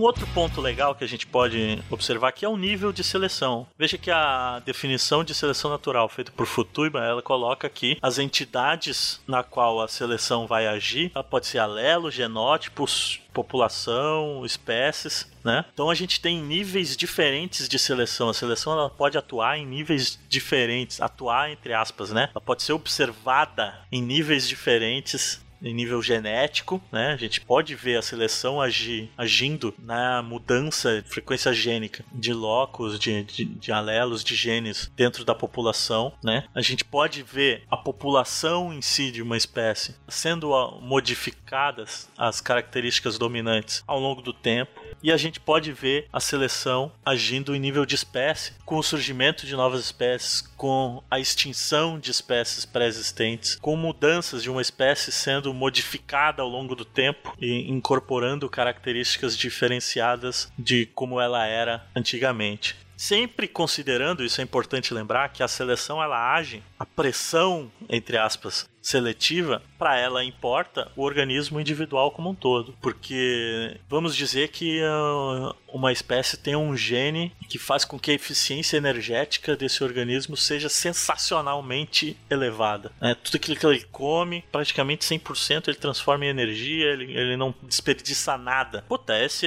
Outro 0.00 0.26
ponto 0.28 0.60
legal 0.60 0.94
que 0.94 1.04
a 1.04 1.08
gente 1.08 1.26
pode 1.26 1.82
observar 1.90 2.28
aqui 2.28 2.44
é 2.44 2.48
o 2.48 2.56
nível 2.56 2.92
de 2.92 3.04
seleção. 3.04 3.66
Veja 3.78 3.98
que 3.98 4.10
a 4.10 4.60
definição 4.64 5.24
de 5.24 5.34
seleção 5.34 5.70
natural 5.70 6.08
feita 6.08 6.32
por 6.32 6.46
Futuyma, 6.46 7.04
ela 7.04 7.22
coloca 7.22 7.66
aqui 7.66 7.98
as 8.00 8.18
entidades 8.18 9.20
na 9.26 9.42
qual 9.42 9.80
a 9.80 9.88
seleção 9.88 10.46
vai 10.46 10.66
agir. 10.66 11.10
Ela 11.14 11.24
pode 11.24 11.46
ser 11.46 11.58
alelo, 11.58 12.10
genótipos, 12.10 13.20
população, 13.34 14.46
espécies, 14.46 15.28
né? 15.42 15.64
Então 15.74 15.90
a 15.90 15.94
gente 15.94 16.20
tem 16.20 16.40
níveis 16.40 16.96
diferentes 16.96 17.68
de 17.68 17.78
seleção. 17.78 18.28
A 18.28 18.34
seleção 18.34 18.72
ela 18.72 18.88
pode 18.88 19.18
atuar 19.18 19.58
em 19.58 19.66
níveis 19.66 20.18
diferentes, 20.28 21.00
atuar 21.00 21.50
entre 21.50 21.74
aspas, 21.74 22.10
né? 22.10 22.30
Ela 22.30 22.40
pode 22.40 22.62
ser 22.62 22.72
observada 22.72 23.74
em 23.90 24.00
níveis 24.00 24.48
diferentes 24.48 25.43
em 25.64 25.74
nível 25.74 26.02
genético, 26.02 26.80
né? 26.92 27.12
A 27.12 27.16
gente 27.16 27.40
pode 27.40 27.74
ver 27.74 27.96
a 27.96 28.02
seleção 28.02 28.60
agir, 28.60 29.10
agindo 29.16 29.74
na 29.78 30.22
mudança 30.22 31.02
de 31.02 31.08
frequência 31.08 31.52
gênica 31.52 32.04
de 32.12 32.32
locos, 32.32 32.98
de, 32.98 33.24
de, 33.24 33.44
de 33.44 33.72
alelos, 33.72 34.22
de 34.22 34.34
genes 34.34 34.90
dentro 34.94 35.24
da 35.24 35.34
população, 35.34 36.12
né? 36.22 36.44
A 36.54 36.60
gente 36.60 36.84
pode 36.84 37.22
ver 37.22 37.62
a 37.70 37.76
população 37.76 38.72
em 38.72 38.82
si 38.82 39.10
de 39.10 39.22
uma 39.22 39.36
espécie 39.36 39.94
sendo 40.08 40.50
modificadas 40.82 42.08
as 42.16 42.40
características 42.40 43.18
dominantes 43.18 43.82
ao 43.86 43.98
longo 43.98 44.20
do 44.20 44.32
tempo 44.32 44.84
e 45.02 45.12
a 45.12 45.16
gente 45.16 45.38
pode 45.38 45.72
ver 45.72 46.08
a 46.12 46.18
seleção 46.18 46.90
agindo 47.04 47.54
em 47.54 47.60
nível 47.60 47.84
de 47.84 47.94
espécie, 47.94 48.52
com 48.64 48.76
o 48.76 48.82
surgimento 48.82 49.46
de 49.46 49.54
novas 49.54 49.80
espécies, 49.80 50.40
com 50.56 51.02
a 51.10 51.20
extinção 51.20 51.98
de 51.98 52.10
espécies 52.10 52.64
pré-existentes, 52.64 53.56
com 53.56 53.76
mudanças 53.76 54.42
de 54.42 54.50
uma 54.50 54.62
espécie 54.62 55.12
sendo 55.12 55.53
modificada 55.54 56.42
ao 56.42 56.48
longo 56.48 56.74
do 56.74 56.84
tempo 56.84 57.34
e 57.40 57.70
incorporando 57.70 58.50
características 58.50 59.36
diferenciadas 59.36 60.52
de 60.58 60.86
como 60.86 61.20
ela 61.20 61.46
era 61.46 61.86
antigamente. 61.96 62.76
Sempre 62.96 63.48
considerando, 63.48 64.24
isso 64.24 64.40
é 64.40 64.44
importante 64.44 64.94
lembrar, 64.94 65.30
que 65.30 65.42
a 65.42 65.48
seleção 65.48 66.02
ela 66.02 66.34
age, 66.34 66.62
a 66.78 66.86
pressão, 66.86 67.70
entre 67.88 68.16
aspas, 68.16 68.68
seletiva, 68.80 69.62
para 69.78 69.98
ela 69.98 70.24
importa 70.24 70.90
o 70.94 71.02
organismo 71.02 71.60
individual 71.60 72.12
como 72.12 72.30
um 72.30 72.34
todo. 72.34 72.74
Porque 72.80 73.76
vamos 73.88 74.14
dizer 74.14 74.48
que 74.48 74.80
uh, 74.80 75.54
uma 75.74 75.90
espécie 75.90 76.36
tem 76.36 76.54
um 76.54 76.76
gene 76.76 77.32
que 77.48 77.58
faz 77.58 77.84
com 77.84 77.98
que 77.98 78.12
a 78.12 78.14
eficiência 78.14 78.76
energética 78.76 79.56
desse 79.56 79.82
organismo 79.82 80.36
seja 80.36 80.68
sensacionalmente 80.68 82.16
elevada. 82.30 82.92
Né? 83.00 83.16
Tudo 83.16 83.36
aquilo 83.36 83.56
que 83.56 83.66
ele 83.66 83.84
come, 83.90 84.44
praticamente 84.52 85.04
100% 85.04 85.66
ele 85.66 85.76
transforma 85.76 86.24
em 86.24 86.28
energia, 86.28 86.86
ele, 86.86 87.12
ele 87.12 87.36
não 87.36 87.52
desperdiça 87.62 88.38
nada. 88.38 88.84
Puta, 88.88 89.18
esse, 89.18 89.46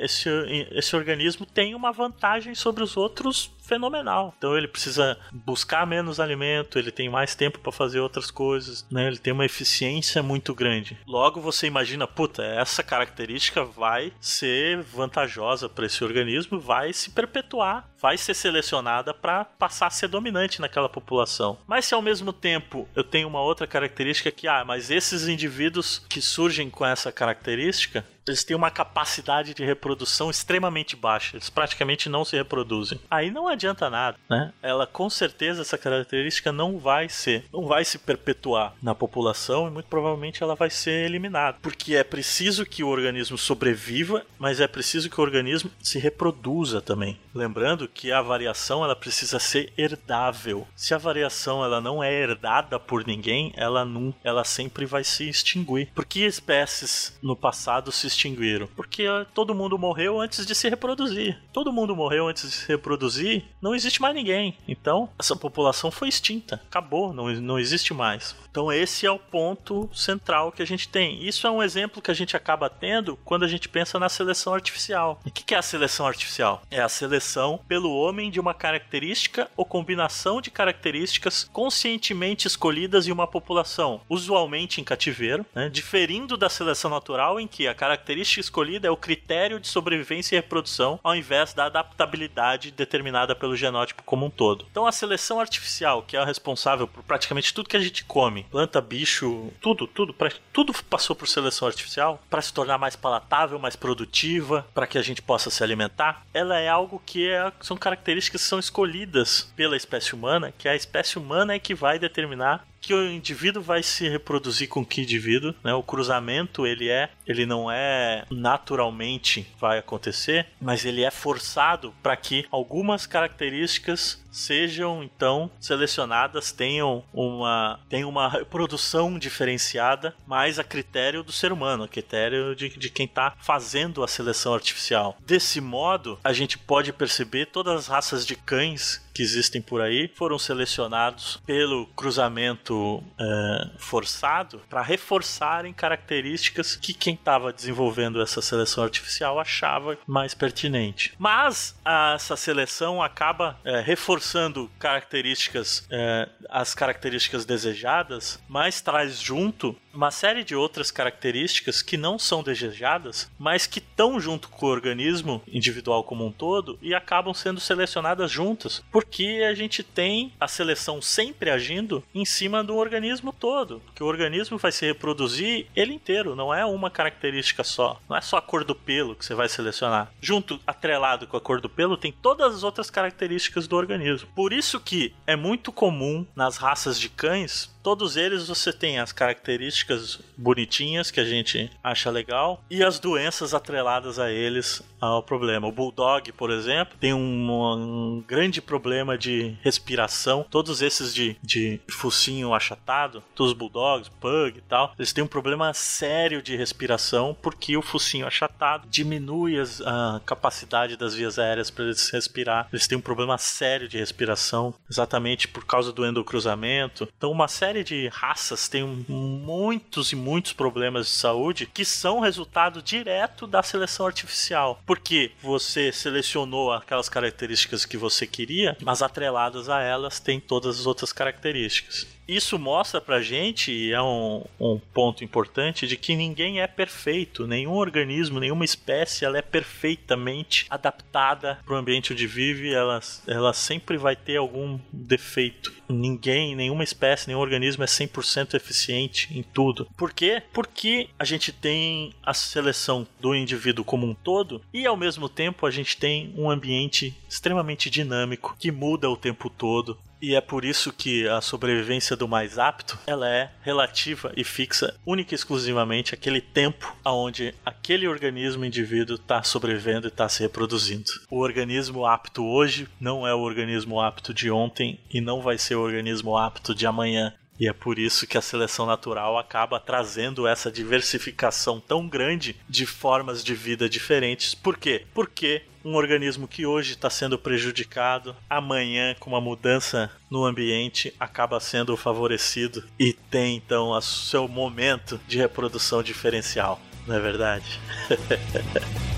esse, 0.00 0.28
esse 0.70 0.94
organismo 0.94 1.46
tem 1.46 1.74
uma 1.74 1.92
vantagem 1.92 2.54
sobre 2.54 2.82
os 2.82 2.94
outros 2.96 3.50
fenomenal. 3.64 4.34
Então 4.36 4.56
ele 4.56 4.68
precisa 4.68 5.18
buscar 5.32 5.86
menos 5.86 6.20
alimento, 6.20 6.78
ele 6.78 6.90
tem 6.90 7.08
mais 7.08 7.34
tempo 7.34 7.58
para 7.58 7.72
fazer 7.72 8.00
outras 8.00 8.30
coisas, 8.30 8.86
né? 8.90 9.06
Ele 9.06 9.18
tem 9.18 9.32
uma 9.32 9.44
eficiência 9.44 10.22
muito 10.22 10.54
grande. 10.54 10.98
Logo 11.06 11.40
você 11.40 11.66
imagina, 11.66 12.06
puta, 12.06 12.44
essa 12.44 12.82
característica 12.82 13.64
vai 13.64 14.12
ser 14.20 14.82
vantajosa 14.82 15.53
para 15.68 15.86
esse 15.86 16.02
organismo, 16.02 16.58
vai 16.58 16.92
se 16.92 17.10
perpetuar, 17.10 17.88
vai 18.04 18.18
ser 18.18 18.34
selecionada 18.34 19.14
para 19.14 19.46
passar 19.46 19.86
a 19.86 19.90
ser 19.90 20.08
dominante 20.08 20.60
naquela 20.60 20.90
população. 20.90 21.56
Mas 21.66 21.86
se 21.86 21.94
ao 21.94 22.02
mesmo 22.02 22.34
tempo 22.34 22.86
eu 22.94 23.02
tenho 23.02 23.26
uma 23.26 23.40
outra 23.40 23.66
característica 23.66 24.30
que, 24.30 24.46
ah, 24.46 24.62
mas 24.62 24.90
esses 24.90 25.26
indivíduos 25.26 26.04
que 26.06 26.20
surgem 26.20 26.68
com 26.68 26.84
essa 26.84 27.10
característica, 27.10 28.04
eles 28.26 28.44
têm 28.44 28.56
uma 28.56 28.70
capacidade 28.70 29.54
de 29.54 29.64
reprodução 29.64 30.30
extremamente 30.30 30.96
baixa. 30.96 31.36
Eles 31.36 31.50
praticamente 31.50 32.08
não 32.08 32.24
se 32.24 32.36
reproduzem. 32.36 32.98
Aí 33.10 33.30
não 33.30 33.48
adianta 33.48 33.90
nada, 33.90 34.18
né? 34.28 34.52
Ela 34.62 34.86
com 34.86 35.10
certeza 35.10 35.62
essa 35.62 35.78
característica 35.78 36.52
não 36.52 36.78
vai 36.78 37.08
ser, 37.08 37.44
não 37.52 37.66
vai 37.66 37.84
se 37.84 37.98
perpetuar 37.98 38.74
na 38.82 38.94
população 38.94 39.68
e 39.68 39.70
muito 39.70 39.86
provavelmente 39.86 40.42
ela 40.42 40.54
vai 40.54 40.70
ser 40.70 41.06
eliminada, 41.06 41.58
porque 41.60 41.94
é 41.94 42.04
preciso 42.04 42.64
que 42.66 42.82
o 42.82 42.88
organismo 42.88 43.36
sobreviva, 43.36 44.24
mas 44.38 44.60
é 44.60 44.66
preciso 44.66 45.10
que 45.10 45.20
o 45.20 45.22
organismo 45.22 45.70
se 45.82 45.98
reproduza 45.98 46.80
também. 46.80 47.18
Lembrando 47.34 47.88
que 47.94 48.12
a 48.12 48.20
variação 48.20 48.84
ela 48.84 48.96
precisa 48.96 49.38
ser 49.38 49.72
herdável. 49.78 50.66
Se 50.74 50.92
a 50.92 50.98
variação 50.98 51.64
ela 51.64 51.80
não 51.80 52.02
é 52.02 52.12
herdada 52.12 52.78
por 52.78 53.06
ninguém, 53.06 53.52
ela 53.56 53.84
não, 53.84 54.12
ela 54.24 54.44
sempre 54.44 54.84
vai 54.84 55.04
se 55.04 55.28
extinguir. 55.28 55.90
Por 55.94 56.04
que 56.04 56.26
espécies 56.26 57.16
no 57.22 57.36
passado 57.36 57.92
se 57.92 58.06
extinguiram? 58.06 58.66
Porque 58.74 59.04
todo 59.32 59.54
mundo 59.54 59.78
morreu 59.78 60.20
antes 60.20 60.44
de 60.44 60.54
se 60.54 60.68
reproduzir. 60.68 61.40
Todo 61.52 61.72
mundo 61.72 61.94
morreu 61.94 62.28
antes 62.28 62.42
de 62.42 62.54
se 62.56 62.68
reproduzir, 62.68 63.44
não 63.62 63.74
existe 63.74 64.02
mais 64.02 64.14
ninguém. 64.14 64.58
Então, 64.66 65.08
essa 65.18 65.36
população 65.36 65.90
foi 65.90 66.08
extinta, 66.08 66.60
acabou, 66.66 67.12
não, 67.14 67.30
não 67.34 67.58
existe 67.58 67.94
mais. 67.94 68.34
Então, 68.50 68.72
esse 68.72 69.06
é 69.06 69.10
o 69.10 69.18
ponto 69.18 69.88
central 69.92 70.52
que 70.52 70.62
a 70.62 70.66
gente 70.66 70.88
tem. 70.88 71.24
Isso 71.26 71.46
é 71.46 71.50
um 71.50 71.62
exemplo 71.62 72.02
que 72.02 72.10
a 72.10 72.14
gente 72.14 72.36
acaba 72.36 72.68
tendo 72.70 73.16
quando 73.24 73.44
a 73.44 73.48
gente 73.48 73.68
pensa 73.68 73.98
na 73.98 74.08
seleção 74.08 74.54
artificial. 74.54 75.20
E 75.24 75.28
o 75.28 75.32
que 75.32 75.54
é 75.54 75.58
a 75.58 75.62
seleção 75.62 76.06
artificial? 76.06 76.62
É 76.70 76.80
a 76.80 76.88
seleção 76.88 77.60
pelo 77.68 77.83
pelo 77.84 77.96
homem 77.96 78.30
de 78.30 78.40
uma 78.40 78.54
característica 78.54 79.50
ou 79.54 79.66
combinação 79.66 80.40
de 80.40 80.50
características 80.50 81.44
conscientemente 81.52 82.46
escolhidas 82.46 83.06
em 83.06 83.12
uma 83.12 83.26
população, 83.26 84.00
usualmente 84.08 84.80
em 84.80 84.84
cativeiro, 84.84 85.44
né, 85.54 85.68
diferindo 85.68 86.34
da 86.34 86.48
seleção 86.48 86.90
natural 86.90 87.38
em 87.38 87.46
que 87.46 87.68
a 87.68 87.74
característica 87.74 88.40
escolhida 88.40 88.88
é 88.88 88.90
o 88.90 88.96
critério 88.96 89.60
de 89.60 89.68
sobrevivência 89.68 90.34
e 90.34 90.38
reprodução, 90.38 90.98
ao 91.04 91.14
invés 91.14 91.52
da 91.52 91.66
adaptabilidade 91.66 92.70
determinada 92.70 93.36
pelo 93.36 93.54
genótipo 93.54 94.02
como 94.02 94.24
um 94.24 94.30
todo. 94.30 94.64
Então 94.70 94.86
a 94.86 94.92
seleção 94.92 95.38
artificial, 95.38 96.02
que 96.02 96.16
é 96.16 96.20
a 96.20 96.24
responsável 96.24 96.88
por 96.88 97.02
praticamente 97.02 97.52
tudo 97.52 97.68
que 97.68 97.76
a 97.76 97.80
gente 97.80 98.02
come, 98.04 98.46
planta, 98.50 98.80
bicho, 98.80 99.52
tudo, 99.60 99.86
tudo, 99.86 100.16
tudo 100.50 100.72
passou 100.84 101.14
por 101.14 101.28
seleção 101.28 101.68
artificial 101.68 102.18
para 102.30 102.40
se 102.40 102.54
tornar 102.54 102.78
mais 102.78 102.96
palatável, 102.96 103.58
mais 103.58 103.76
produtiva, 103.76 104.66
para 104.72 104.86
que 104.86 104.96
a 104.96 105.02
gente 105.02 105.20
possa 105.20 105.50
se 105.50 105.62
alimentar. 105.62 106.24
Ela 106.32 106.58
é 106.58 106.68
algo 106.68 107.02
que 107.04 107.28
é, 107.28 107.52
são 107.64 107.78
características 107.78 108.42
que 108.42 108.48
são 108.48 108.58
escolhidas 108.58 109.50
pela 109.56 109.74
espécie 109.74 110.14
humana, 110.14 110.52
que 110.58 110.68
a 110.68 110.76
espécie 110.76 111.18
humana 111.18 111.54
é 111.54 111.58
que 111.58 111.74
vai 111.74 111.98
determinar 111.98 112.66
que 112.86 112.94
o 112.94 113.10
indivíduo 113.10 113.62
vai 113.62 113.82
se 113.82 114.08
reproduzir 114.08 114.68
com 114.68 114.84
que 114.84 115.02
indivíduo, 115.02 115.54
né? 115.62 115.74
O 115.74 115.82
cruzamento, 115.82 116.66
ele 116.66 116.88
é, 116.88 117.10
ele 117.26 117.46
não 117.46 117.70
é 117.70 118.24
naturalmente 118.30 119.46
vai 119.58 119.78
acontecer, 119.78 120.46
mas 120.60 120.84
ele 120.84 121.02
é 121.02 121.10
forçado 121.10 121.94
para 122.02 122.16
que 122.16 122.46
algumas 122.50 123.06
características 123.06 124.22
sejam 124.34 125.02
então 125.02 125.50
selecionadas, 125.60 126.50
tenham 126.50 127.04
uma, 127.12 127.78
tenham 127.88 128.08
uma 128.08 128.28
reprodução 128.28 129.16
diferenciada, 129.18 130.14
mais 130.26 130.58
a 130.58 130.64
critério 130.64 131.22
do 131.22 131.32
ser 131.32 131.52
humano, 131.52 131.84
a 131.84 131.88
critério 131.88 132.54
de, 132.54 132.68
de 132.70 132.90
quem 132.90 133.06
está 133.06 133.34
fazendo 133.38 134.02
a 134.02 134.08
seleção 134.08 134.52
artificial. 134.52 135.16
Desse 135.24 135.60
modo, 135.60 136.18
a 136.24 136.32
gente 136.32 136.58
pode 136.58 136.92
perceber 136.92 137.46
todas 137.46 137.74
as 137.74 137.86
raças 137.86 138.26
de 138.26 138.34
cães 138.34 139.04
que 139.14 139.22
existem 139.22 139.62
por 139.62 139.80
aí 139.80 140.10
foram 140.12 140.38
selecionados 140.38 141.40
pelo 141.46 141.86
cruzamento 141.94 142.73
é, 143.18 143.70
forçado 143.78 144.60
para 144.68 144.82
reforçarem 144.82 145.72
características 145.72 146.76
que 146.76 146.92
quem 146.92 147.14
estava 147.14 147.52
desenvolvendo 147.52 148.20
essa 148.20 148.40
seleção 148.40 148.84
artificial 148.84 149.38
achava 149.38 149.98
mais 150.06 150.34
pertinente. 150.34 151.14
Mas 151.18 151.76
essa 152.14 152.36
seleção 152.36 153.02
acaba 153.02 153.58
é, 153.64 153.80
reforçando 153.80 154.70
características, 154.78 155.86
é, 155.90 156.28
as 156.48 156.74
características 156.74 157.44
desejadas, 157.44 158.40
mas 158.48 158.80
traz 158.80 159.20
junto 159.20 159.76
uma 159.94 160.10
série 160.10 160.44
de 160.44 160.54
outras 160.54 160.90
características 160.90 161.82
que 161.82 161.96
não 161.96 162.18
são 162.18 162.42
desejadas, 162.42 163.30
mas 163.38 163.66
que 163.66 163.78
estão 163.78 164.18
junto 164.18 164.48
com 164.48 164.66
o 164.66 164.70
organismo 164.70 165.42
individual 165.46 166.04
como 166.04 166.26
um 166.26 166.32
todo 166.32 166.78
e 166.82 166.94
acabam 166.94 167.32
sendo 167.34 167.60
selecionadas 167.60 168.30
juntas, 168.30 168.82
porque 168.90 169.44
a 169.48 169.54
gente 169.54 169.82
tem 169.82 170.32
a 170.40 170.48
seleção 170.48 171.00
sempre 171.00 171.50
agindo 171.50 172.02
em 172.14 172.24
cima 172.24 172.62
do 172.62 172.76
organismo 172.76 173.32
todo, 173.32 173.82
que 173.94 174.02
o 174.02 174.06
organismo 174.06 174.58
vai 174.58 174.72
se 174.72 174.86
reproduzir 174.86 175.66
ele 175.74 175.92
inteiro, 175.92 176.34
não 176.34 176.52
é 176.52 176.64
uma 176.64 176.90
característica 176.90 177.62
só, 177.62 178.00
não 178.08 178.16
é 178.16 178.20
só 178.20 178.36
a 178.36 178.42
cor 178.42 178.64
do 178.64 178.74
pelo 178.74 179.14
que 179.14 179.24
você 179.24 179.34
vai 179.34 179.48
selecionar. 179.48 180.12
Junto, 180.20 180.60
atrelado 180.66 181.26
com 181.26 181.36
a 181.36 181.40
cor 181.40 181.60
do 181.60 181.68
pelo, 181.68 181.96
tem 181.96 182.12
todas 182.12 182.54
as 182.54 182.62
outras 182.62 182.90
características 182.90 183.66
do 183.66 183.76
organismo. 183.76 184.28
Por 184.34 184.52
isso 184.52 184.80
que 184.80 185.14
é 185.26 185.36
muito 185.36 185.72
comum 185.72 186.26
nas 186.34 186.56
raças 186.56 186.98
de 186.98 187.08
cães 187.08 187.73
todos 187.84 188.16
eles 188.16 188.48
você 188.48 188.72
tem 188.72 188.98
as 188.98 189.12
características 189.12 190.18
bonitinhas 190.38 191.10
que 191.10 191.20
a 191.20 191.24
gente 191.24 191.70
acha 191.82 192.10
legal 192.10 192.64
e 192.70 192.82
as 192.82 192.98
doenças 192.98 193.52
atreladas 193.52 194.18
a 194.18 194.32
eles 194.32 194.82
ao 194.98 195.22
problema. 195.22 195.66
O 195.66 195.72
Bulldog, 195.72 196.32
por 196.32 196.50
exemplo, 196.50 196.96
tem 196.98 197.12
um, 197.12 197.50
um 197.52 198.24
grande 198.26 198.62
problema 198.62 199.18
de 199.18 199.54
respiração. 199.60 200.46
Todos 200.48 200.80
esses 200.80 201.14
de, 201.14 201.36
de 201.42 201.78
focinho 201.90 202.54
achatado, 202.54 203.22
todos 203.34 203.52
os 203.52 203.58
Bulldogs, 203.58 204.10
Pug 204.18 204.58
e 204.58 204.62
tal, 204.62 204.94
eles 204.98 205.12
têm 205.12 205.22
um 205.22 205.28
problema 205.28 205.74
sério 205.74 206.40
de 206.40 206.56
respiração 206.56 207.36
porque 207.42 207.76
o 207.76 207.82
focinho 207.82 208.26
achatado 208.26 208.88
diminui 208.88 209.58
as, 209.60 209.82
a 209.82 210.22
capacidade 210.24 210.96
das 210.96 211.14
vias 211.14 211.38
aéreas 211.38 211.70
para 211.70 211.84
eles 211.84 212.08
respirar. 212.08 212.68
Eles 212.72 212.86
têm 212.86 212.96
um 212.96 213.02
problema 213.02 213.36
sério 213.36 213.86
de 213.86 213.98
respiração, 213.98 214.72
exatamente 214.90 215.46
por 215.46 215.66
causa 215.66 215.92
do 215.92 216.06
endocruzamento. 216.06 217.06
Então, 217.16 217.30
uma 217.30 217.48
série 217.48 217.73
série 217.74 217.82
de 217.82 218.08
raças 218.08 218.68
tem 218.68 218.84
muitos 219.08 220.12
e 220.12 220.16
muitos 220.16 220.52
problemas 220.52 221.06
de 221.06 221.12
saúde 221.12 221.66
que 221.66 221.84
são 221.84 222.20
resultado 222.20 222.80
direto 222.80 223.48
da 223.48 223.64
seleção 223.64 224.06
artificial. 224.06 224.80
Porque 224.86 225.32
você 225.42 225.90
selecionou 225.90 226.72
aquelas 226.72 227.08
características 227.08 227.84
que 227.84 227.96
você 227.96 228.26
queria, 228.28 228.76
mas 228.80 229.02
atreladas 229.02 229.68
a 229.68 229.80
elas 229.80 230.20
tem 230.20 230.38
todas 230.38 230.78
as 230.78 230.86
outras 230.86 231.12
características 231.12 232.13
isso 232.26 232.58
mostra 232.58 233.00
pra 233.00 233.20
gente, 233.20 233.70
e 233.70 233.92
é 233.92 234.02
um, 234.02 234.44
um, 234.58 234.78
ponto 234.78 235.22
importante, 235.22 235.86
de 235.86 235.96
que 235.96 236.16
ninguém 236.16 236.60
é 236.60 236.66
perfeito. 236.66 237.46
Nenhum 237.46 237.74
organismo, 237.74 238.40
nenhuma 238.40 238.64
espécie, 238.64 239.24
ela 239.24 239.38
é 239.38 239.42
perfeitamente 239.42 240.66
adaptada 240.70 241.58
para 241.64 241.74
o 241.74 241.76
ambiente 241.76 242.12
onde 242.12 242.26
vive. 242.26 242.72
Ela, 242.72 243.00
ela 243.26 243.52
sempre 243.52 243.96
vai 243.96 244.16
ter 244.16 244.36
algum 244.36 244.78
defeito. 244.92 245.72
Ninguém, 245.88 246.56
nenhuma 246.56 246.82
espécie, 246.82 247.28
nenhum 247.28 247.40
organismo 247.40 247.84
é 247.84 247.86
100% 247.86 248.54
eficiente 248.54 249.36
em 249.36 249.42
tudo. 249.42 249.86
Por 249.96 250.12
quê? 250.12 250.42
Porque 250.52 251.08
a 251.18 251.24
gente 251.24 251.52
tem 251.52 252.14
a 252.22 252.32
seleção 252.32 253.06
do 253.20 253.34
indivíduo 253.34 253.84
como 253.84 254.06
um 254.06 254.14
todo 254.14 254.62
e, 254.72 254.86
ao 254.86 254.96
mesmo 254.96 255.28
tempo, 255.28 255.66
a 255.66 255.70
gente 255.70 255.96
tem 255.96 256.32
um 256.36 256.50
ambiente 256.50 257.14
extremamente 257.28 257.90
dinâmico 257.90 258.56
que 258.58 258.70
muda 258.70 259.10
o 259.10 259.16
tempo 259.16 259.50
todo 259.50 259.98
e 260.20 260.34
é 260.34 260.40
por 260.40 260.64
isso 260.64 260.92
que 260.92 261.28
a 261.28 261.40
sobrevivência 261.40 262.16
do 262.16 262.26
mais 262.26 262.58
apto, 262.58 262.98
ela 263.06 263.28
é 263.28 263.50
relativa 263.62 264.32
e 264.36 264.44
fixa 264.44 264.94
única 265.06 265.34
e 265.34 265.36
exclusivamente 265.36 266.14
aquele 266.14 266.40
tempo 266.40 266.94
aonde 267.04 267.54
aquele 267.64 268.08
organismo 268.08 268.64
indivíduo 268.64 269.16
está 269.16 269.42
sobrevivendo 269.42 270.06
e 270.06 270.08
está 270.08 270.28
se 270.28 270.42
reproduzindo. 270.42 271.10
O 271.30 271.40
organismo 271.40 272.06
apto 272.06 272.44
hoje 272.44 272.88
não 273.00 273.26
é 273.26 273.34
o 273.34 273.40
organismo 273.40 274.00
apto 274.00 274.32
de 274.32 274.50
ontem 274.50 275.00
e 275.12 275.20
não 275.20 275.42
vai 275.42 275.58
ser 275.58 275.74
o 275.74 275.82
organismo 275.82 276.36
apto 276.36 276.74
de 276.74 276.86
amanhã. 276.86 277.34
E 277.58 277.68
é 277.68 277.72
por 277.72 277.98
isso 277.98 278.26
que 278.26 278.36
a 278.36 278.42
seleção 278.42 278.84
natural 278.86 279.38
acaba 279.38 279.78
trazendo 279.78 280.46
essa 280.46 280.70
diversificação 280.70 281.80
tão 281.80 282.08
grande 282.08 282.56
de 282.68 282.84
formas 282.84 283.44
de 283.44 283.54
vida 283.54 283.88
diferentes. 283.88 284.54
Por 284.54 284.76
quê? 284.76 285.04
Porque 285.14 285.62
um 285.84 285.94
organismo 285.94 286.48
que 286.48 286.64
hoje 286.64 286.92
está 286.92 287.10
sendo 287.10 287.38
prejudicado, 287.38 288.34
amanhã, 288.48 289.14
com 289.20 289.30
uma 289.30 289.40
mudança 289.40 290.10
no 290.30 290.44
ambiente, 290.44 291.14
acaba 291.20 291.60
sendo 291.60 291.96
favorecido 291.96 292.82
e 292.98 293.12
tem 293.12 293.56
então 293.56 293.90
o 293.90 294.00
seu 294.00 294.48
momento 294.48 295.20
de 295.28 295.38
reprodução 295.38 296.02
diferencial, 296.02 296.80
não 297.06 297.14
é 297.14 297.20
verdade? 297.20 297.78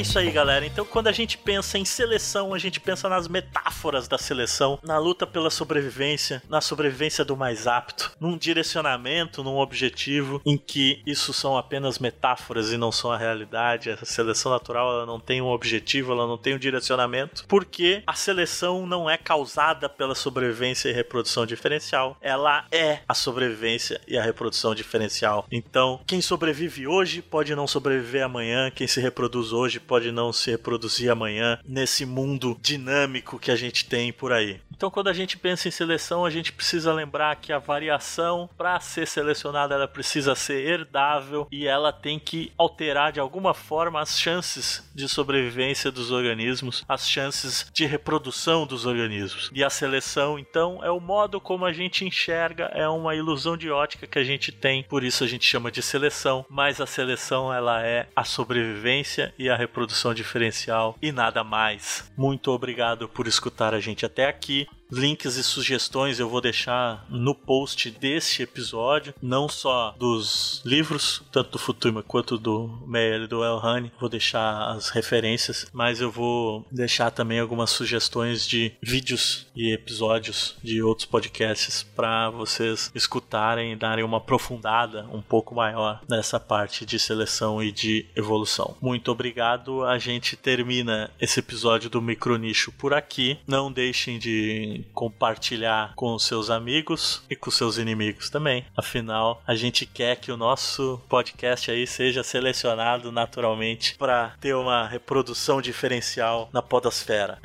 isso 0.00 0.18
aí, 0.18 0.30
galera. 0.30 0.66
Então, 0.66 0.84
quando 0.84 1.08
a 1.08 1.12
gente 1.12 1.38
pensa 1.38 1.78
em 1.78 1.84
seleção, 1.84 2.52
a 2.54 2.58
gente 2.58 2.80
pensa 2.80 3.08
nas 3.08 3.28
metáforas 3.28 3.69
da 4.08 4.18
seleção, 4.18 4.78
na 4.82 4.98
luta 4.98 5.26
pela 5.26 5.50
sobrevivência, 5.50 6.42
na 6.48 6.60
sobrevivência 6.60 7.24
do 7.24 7.36
mais 7.36 7.66
apto, 7.66 8.12
num 8.20 8.36
direcionamento, 8.36 9.42
num 9.42 9.56
objetivo 9.58 10.40
em 10.44 10.58
que 10.58 11.00
isso 11.06 11.32
são 11.32 11.56
apenas 11.56 11.98
metáforas 11.98 12.72
e 12.72 12.76
não 12.76 12.92
são 12.92 13.10
a 13.10 13.16
realidade. 13.16 13.90
A 13.90 14.04
seleção 14.04 14.52
natural 14.52 14.90
ela 14.92 15.06
não 15.06 15.18
tem 15.18 15.40
um 15.40 15.48
objetivo, 15.48 16.12
ela 16.12 16.26
não 16.26 16.36
tem 16.36 16.54
um 16.54 16.58
direcionamento, 16.58 17.44
porque 17.48 18.02
a 18.06 18.14
seleção 18.14 18.86
não 18.86 19.08
é 19.08 19.16
causada 19.16 19.88
pela 19.88 20.14
sobrevivência 20.14 20.88
e 20.88 20.92
reprodução 20.92 21.46
diferencial, 21.46 22.16
ela 22.20 22.66
é 22.70 23.00
a 23.08 23.14
sobrevivência 23.14 24.00
e 24.06 24.18
a 24.18 24.22
reprodução 24.22 24.74
diferencial. 24.74 25.46
Então, 25.50 26.00
quem 26.06 26.20
sobrevive 26.20 26.86
hoje 26.86 27.22
pode 27.22 27.54
não 27.54 27.66
sobreviver 27.66 28.24
amanhã, 28.24 28.70
quem 28.70 28.86
se 28.86 29.00
reproduz 29.00 29.52
hoje 29.52 29.80
pode 29.80 30.12
não 30.12 30.32
se 30.32 30.50
reproduzir 30.50 31.10
amanhã 31.10 31.58
nesse 31.64 32.04
mundo 32.04 32.58
dinâmico 32.60 33.38
que 33.38 33.50
a 33.50 33.56
gente 33.56 33.69
tem 33.72 34.12
por 34.12 34.32
aí. 34.32 34.60
Então, 34.80 34.90
quando 34.90 35.08
a 35.08 35.12
gente 35.12 35.36
pensa 35.36 35.68
em 35.68 35.70
seleção, 35.70 36.24
a 36.24 36.30
gente 36.30 36.54
precisa 36.54 36.90
lembrar 36.90 37.36
que 37.36 37.52
a 37.52 37.58
variação, 37.58 38.48
para 38.56 38.80
ser 38.80 39.06
selecionada, 39.06 39.74
ela 39.74 39.86
precisa 39.86 40.34
ser 40.34 40.66
herdável 40.66 41.46
e 41.52 41.66
ela 41.66 41.92
tem 41.92 42.18
que 42.18 42.50
alterar 42.56 43.12
de 43.12 43.20
alguma 43.20 43.52
forma 43.52 44.00
as 44.00 44.18
chances 44.18 44.82
de 44.94 45.06
sobrevivência 45.06 45.90
dos 45.90 46.10
organismos, 46.10 46.82
as 46.88 47.06
chances 47.06 47.66
de 47.74 47.84
reprodução 47.84 48.66
dos 48.66 48.86
organismos. 48.86 49.50
E 49.52 49.62
a 49.62 49.68
seleção, 49.68 50.38
então, 50.38 50.82
é 50.82 50.90
o 50.90 50.98
modo 50.98 51.38
como 51.42 51.66
a 51.66 51.74
gente 51.74 52.06
enxerga, 52.06 52.70
é 52.72 52.88
uma 52.88 53.14
ilusão 53.14 53.58
de 53.58 53.70
ótica 53.70 54.06
que 54.06 54.18
a 54.18 54.24
gente 54.24 54.50
tem, 54.50 54.84
por 54.84 55.04
isso 55.04 55.22
a 55.22 55.26
gente 55.26 55.44
chama 55.44 55.70
de 55.70 55.82
seleção, 55.82 56.46
mas 56.48 56.80
a 56.80 56.86
seleção 56.86 57.52
ela 57.52 57.84
é 57.84 58.08
a 58.16 58.24
sobrevivência 58.24 59.34
e 59.38 59.50
a 59.50 59.56
reprodução 59.56 60.14
diferencial 60.14 60.96
e 61.02 61.12
nada 61.12 61.44
mais. 61.44 62.10
Muito 62.16 62.50
obrigado 62.50 63.06
por 63.06 63.26
escutar 63.26 63.59
a 63.68 63.80
gente 63.80 64.04
até 64.06 64.26
aqui. 64.26 64.66
Links 64.90 65.36
e 65.36 65.42
sugestões 65.42 66.18
eu 66.18 66.28
vou 66.28 66.40
deixar 66.40 67.06
no 67.08 67.34
post 67.34 67.90
deste 67.90 68.42
episódio, 68.42 69.14
não 69.22 69.48
só 69.48 69.94
dos 69.98 70.62
livros, 70.64 71.22
tanto 71.30 71.52
do 71.52 71.58
Futuma 71.58 72.02
quanto 72.02 72.36
do 72.36 72.68
Meyer 72.86 73.22
e 73.22 73.26
do 73.26 73.44
Elhane. 73.44 73.92
Vou 74.00 74.08
deixar 74.08 74.70
as 74.70 74.88
referências, 74.88 75.66
mas 75.72 76.00
eu 76.00 76.10
vou 76.10 76.66
deixar 76.70 77.10
também 77.10 77.38
algumas 77.38 77.70
sugestões 77.70 78.46
de 78.46 78.72
vídeos 78.82 79.46
e 79.54 79.72
episódios 79.72 80.56
de 80.62 80.82
outros 80.82 81.06
podcasts 81.06 81.82
para 81.82 82.30
vocês 82.30 82.90
escutarem 82.94 83.72
e 83.72 83.76
darem 83.76 84.04
uma 84.04 84.18
aprofundada 84.18 85.06
um 85.12 85.22
pouco 85.22 85.54
maior 85.54 86.00
nessa 86.08 86.40
parte 86.40 86.84
de 86.84 86.98
seleção 86.98 87.62
e 87.62 87.70
de 87.70 88.06
evolução. 88.16 88.76
Muito 88.80 89.10
obrigado. 89.12 89.84
A 89.84 89.98
gente 89.98 90.36
termina 90.36 91.10
esse 91.20 91.40
episódio 91.40 91.88
do 91.88 92.02
Micronicho 92.02 92.72
por 92.72 92.92
aqui. 92.92 93.38
Não 93.46 93.70
deixem 93.70 94.18
de 94.18 94.79
compartilhar 94.92 95.94
com 95.94 96.14
os 96.14 96.24
seus 96.24 96.50
amigos 96.50 97.22
e 97.28 97.36
com 97.36 97.50
seus 97.50 97.78
inimigos 97.78 98.30
também. 98.30 98.64
Afinal, 98.76 99.42
a 99.46 99.54
gente 99.54 99.86
quer 99.86 100.16
que 100.16 100.32
o 100.32 100.36
nosso 100.36 101.00
podcast 101.08 101.70
aí 101.70 101.86
seja 101.86 102.22
selecionado 102.22 103.12
naturalmente 103.12 103.96
para 103.96 104.34
ter 104.40 104.54
uma 104.54 104.86
reprodução 104.86 105.60
diferencial 105.60 106.48
na 106.52 106.62
podosfera. 106.62 107.38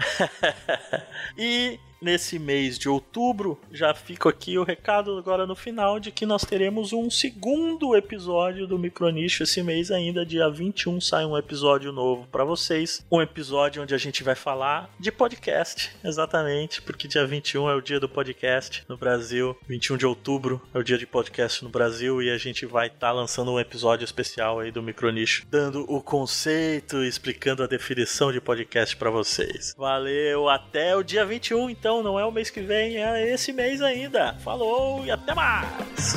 e 1.38 1.80
nesse 2.02 2.38
mês 2.38 2.78
de 2.78 2.90
outubro, 2.90 3.60
já 3.72 3.94
fico 3.94 4.30
aqui 4.30 4.58
o 4.58 4.64
recado 4.64 5.18
agora 5.18 5.46
no 5.46 5.56
final 5.56 6.00
de 6.00 6.12
que 6.12 6.26
nós 6.26 6.44
teremos 6.44 6.94
um 6.94 7.10
segundo 7.10 7.96
episódio 7.96 8.68
do 8.68 8.78
Micronicho. 8.78 9.44
Esse 9.44 9.62
mês 9.64 9.92
ainda, 9.92 10.26
dia 10.26 10.50
21 10.50 11.00
sai 11.02 11.26
um 11.26 11.38
episódio 11.38 11.92
novo 11.92 12.28
para 12.32 12.44
vocês, 12.44 13.06
um 13.12 13.22
episódio 13.22 13.82
onde 13.82 13.94
a 13.94 13.98
gente 13.98 14.24
vai 14.24 14.36
falar 14.36 14.90
de 15.00 15.12
podcast, 15.12 15.92
exatamente, 16.04 16.82
porque 16.82 17.08
dia 17.08 17.26
21 17.26 17.70
é 17.70 17.76
o 17.76 17.82
dia 17.82 18.00
do 18.00 18.10
podcast 18.10 18.84
no 18.88 18.98
Brasil, 18.98 19.58
21 19.68 19.98
de 19.98 20.06
outubro 20.06 20.62
é 20.74 20.80
o 20.80 20.84
dia 20.84 20.98
de 20.98 21.06
podcast 21.06 21.64
no 21.64 21.70
Brasil 21.70 22.22
e 22.22 22.30
a 22.30 22.38
gente 22.38 22.66
vai 22.66 22.88
estar 22.88 23.08
tá 23.08 23.12
lançando 23.12 23.52
um 23.52 23.60
episódio 23.60 24.06
especial 24.06 24.60
aí 24.60 24.72
do 24.72 24.84
Micronicho, 24.84 25.46
dando 25.50 25.86
o 25.92 26.02
conceito, 26.02 27.04
explicando 27.04 27.64
a 27.64 27.68
definição 27.68 28.32
de 28.32 28.42
podcast 28.42 28.96
para 28.98 29.10
vocês. 29.10 29.74
Valeu, 29.78 30.50
até 30.50 30.96
o 30.96 31.04
dia 31.04 31.26
21 31.26 31.70
então 31.70 31.85
não, 31.86 32.02
não 32.02 32.20
é 32.20 32.26
o 32.26 32.32
mês 32.32 32.50
que 32.50 32.62
vem, 32.62 32.98
é 32.98 33.32
esse 33.32 33.54
mês 33.54 33.80
ainda. 33.80 34.34
Falou 34.40 35.06
e 35.06 35.12
até 35.12 35.36
mais! 35.36 36.16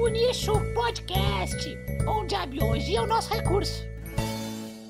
O 0.00 0.08
Nicho 0.08 0.52
Podcast, 0.74 1.78
onde 2.08 2.34
a 2.34 2.44
biologia 2.44 2.98
é 2.98 3.02
o 3.02 3.06
nosso 3.06 3.32
recurso. 3.32 3.95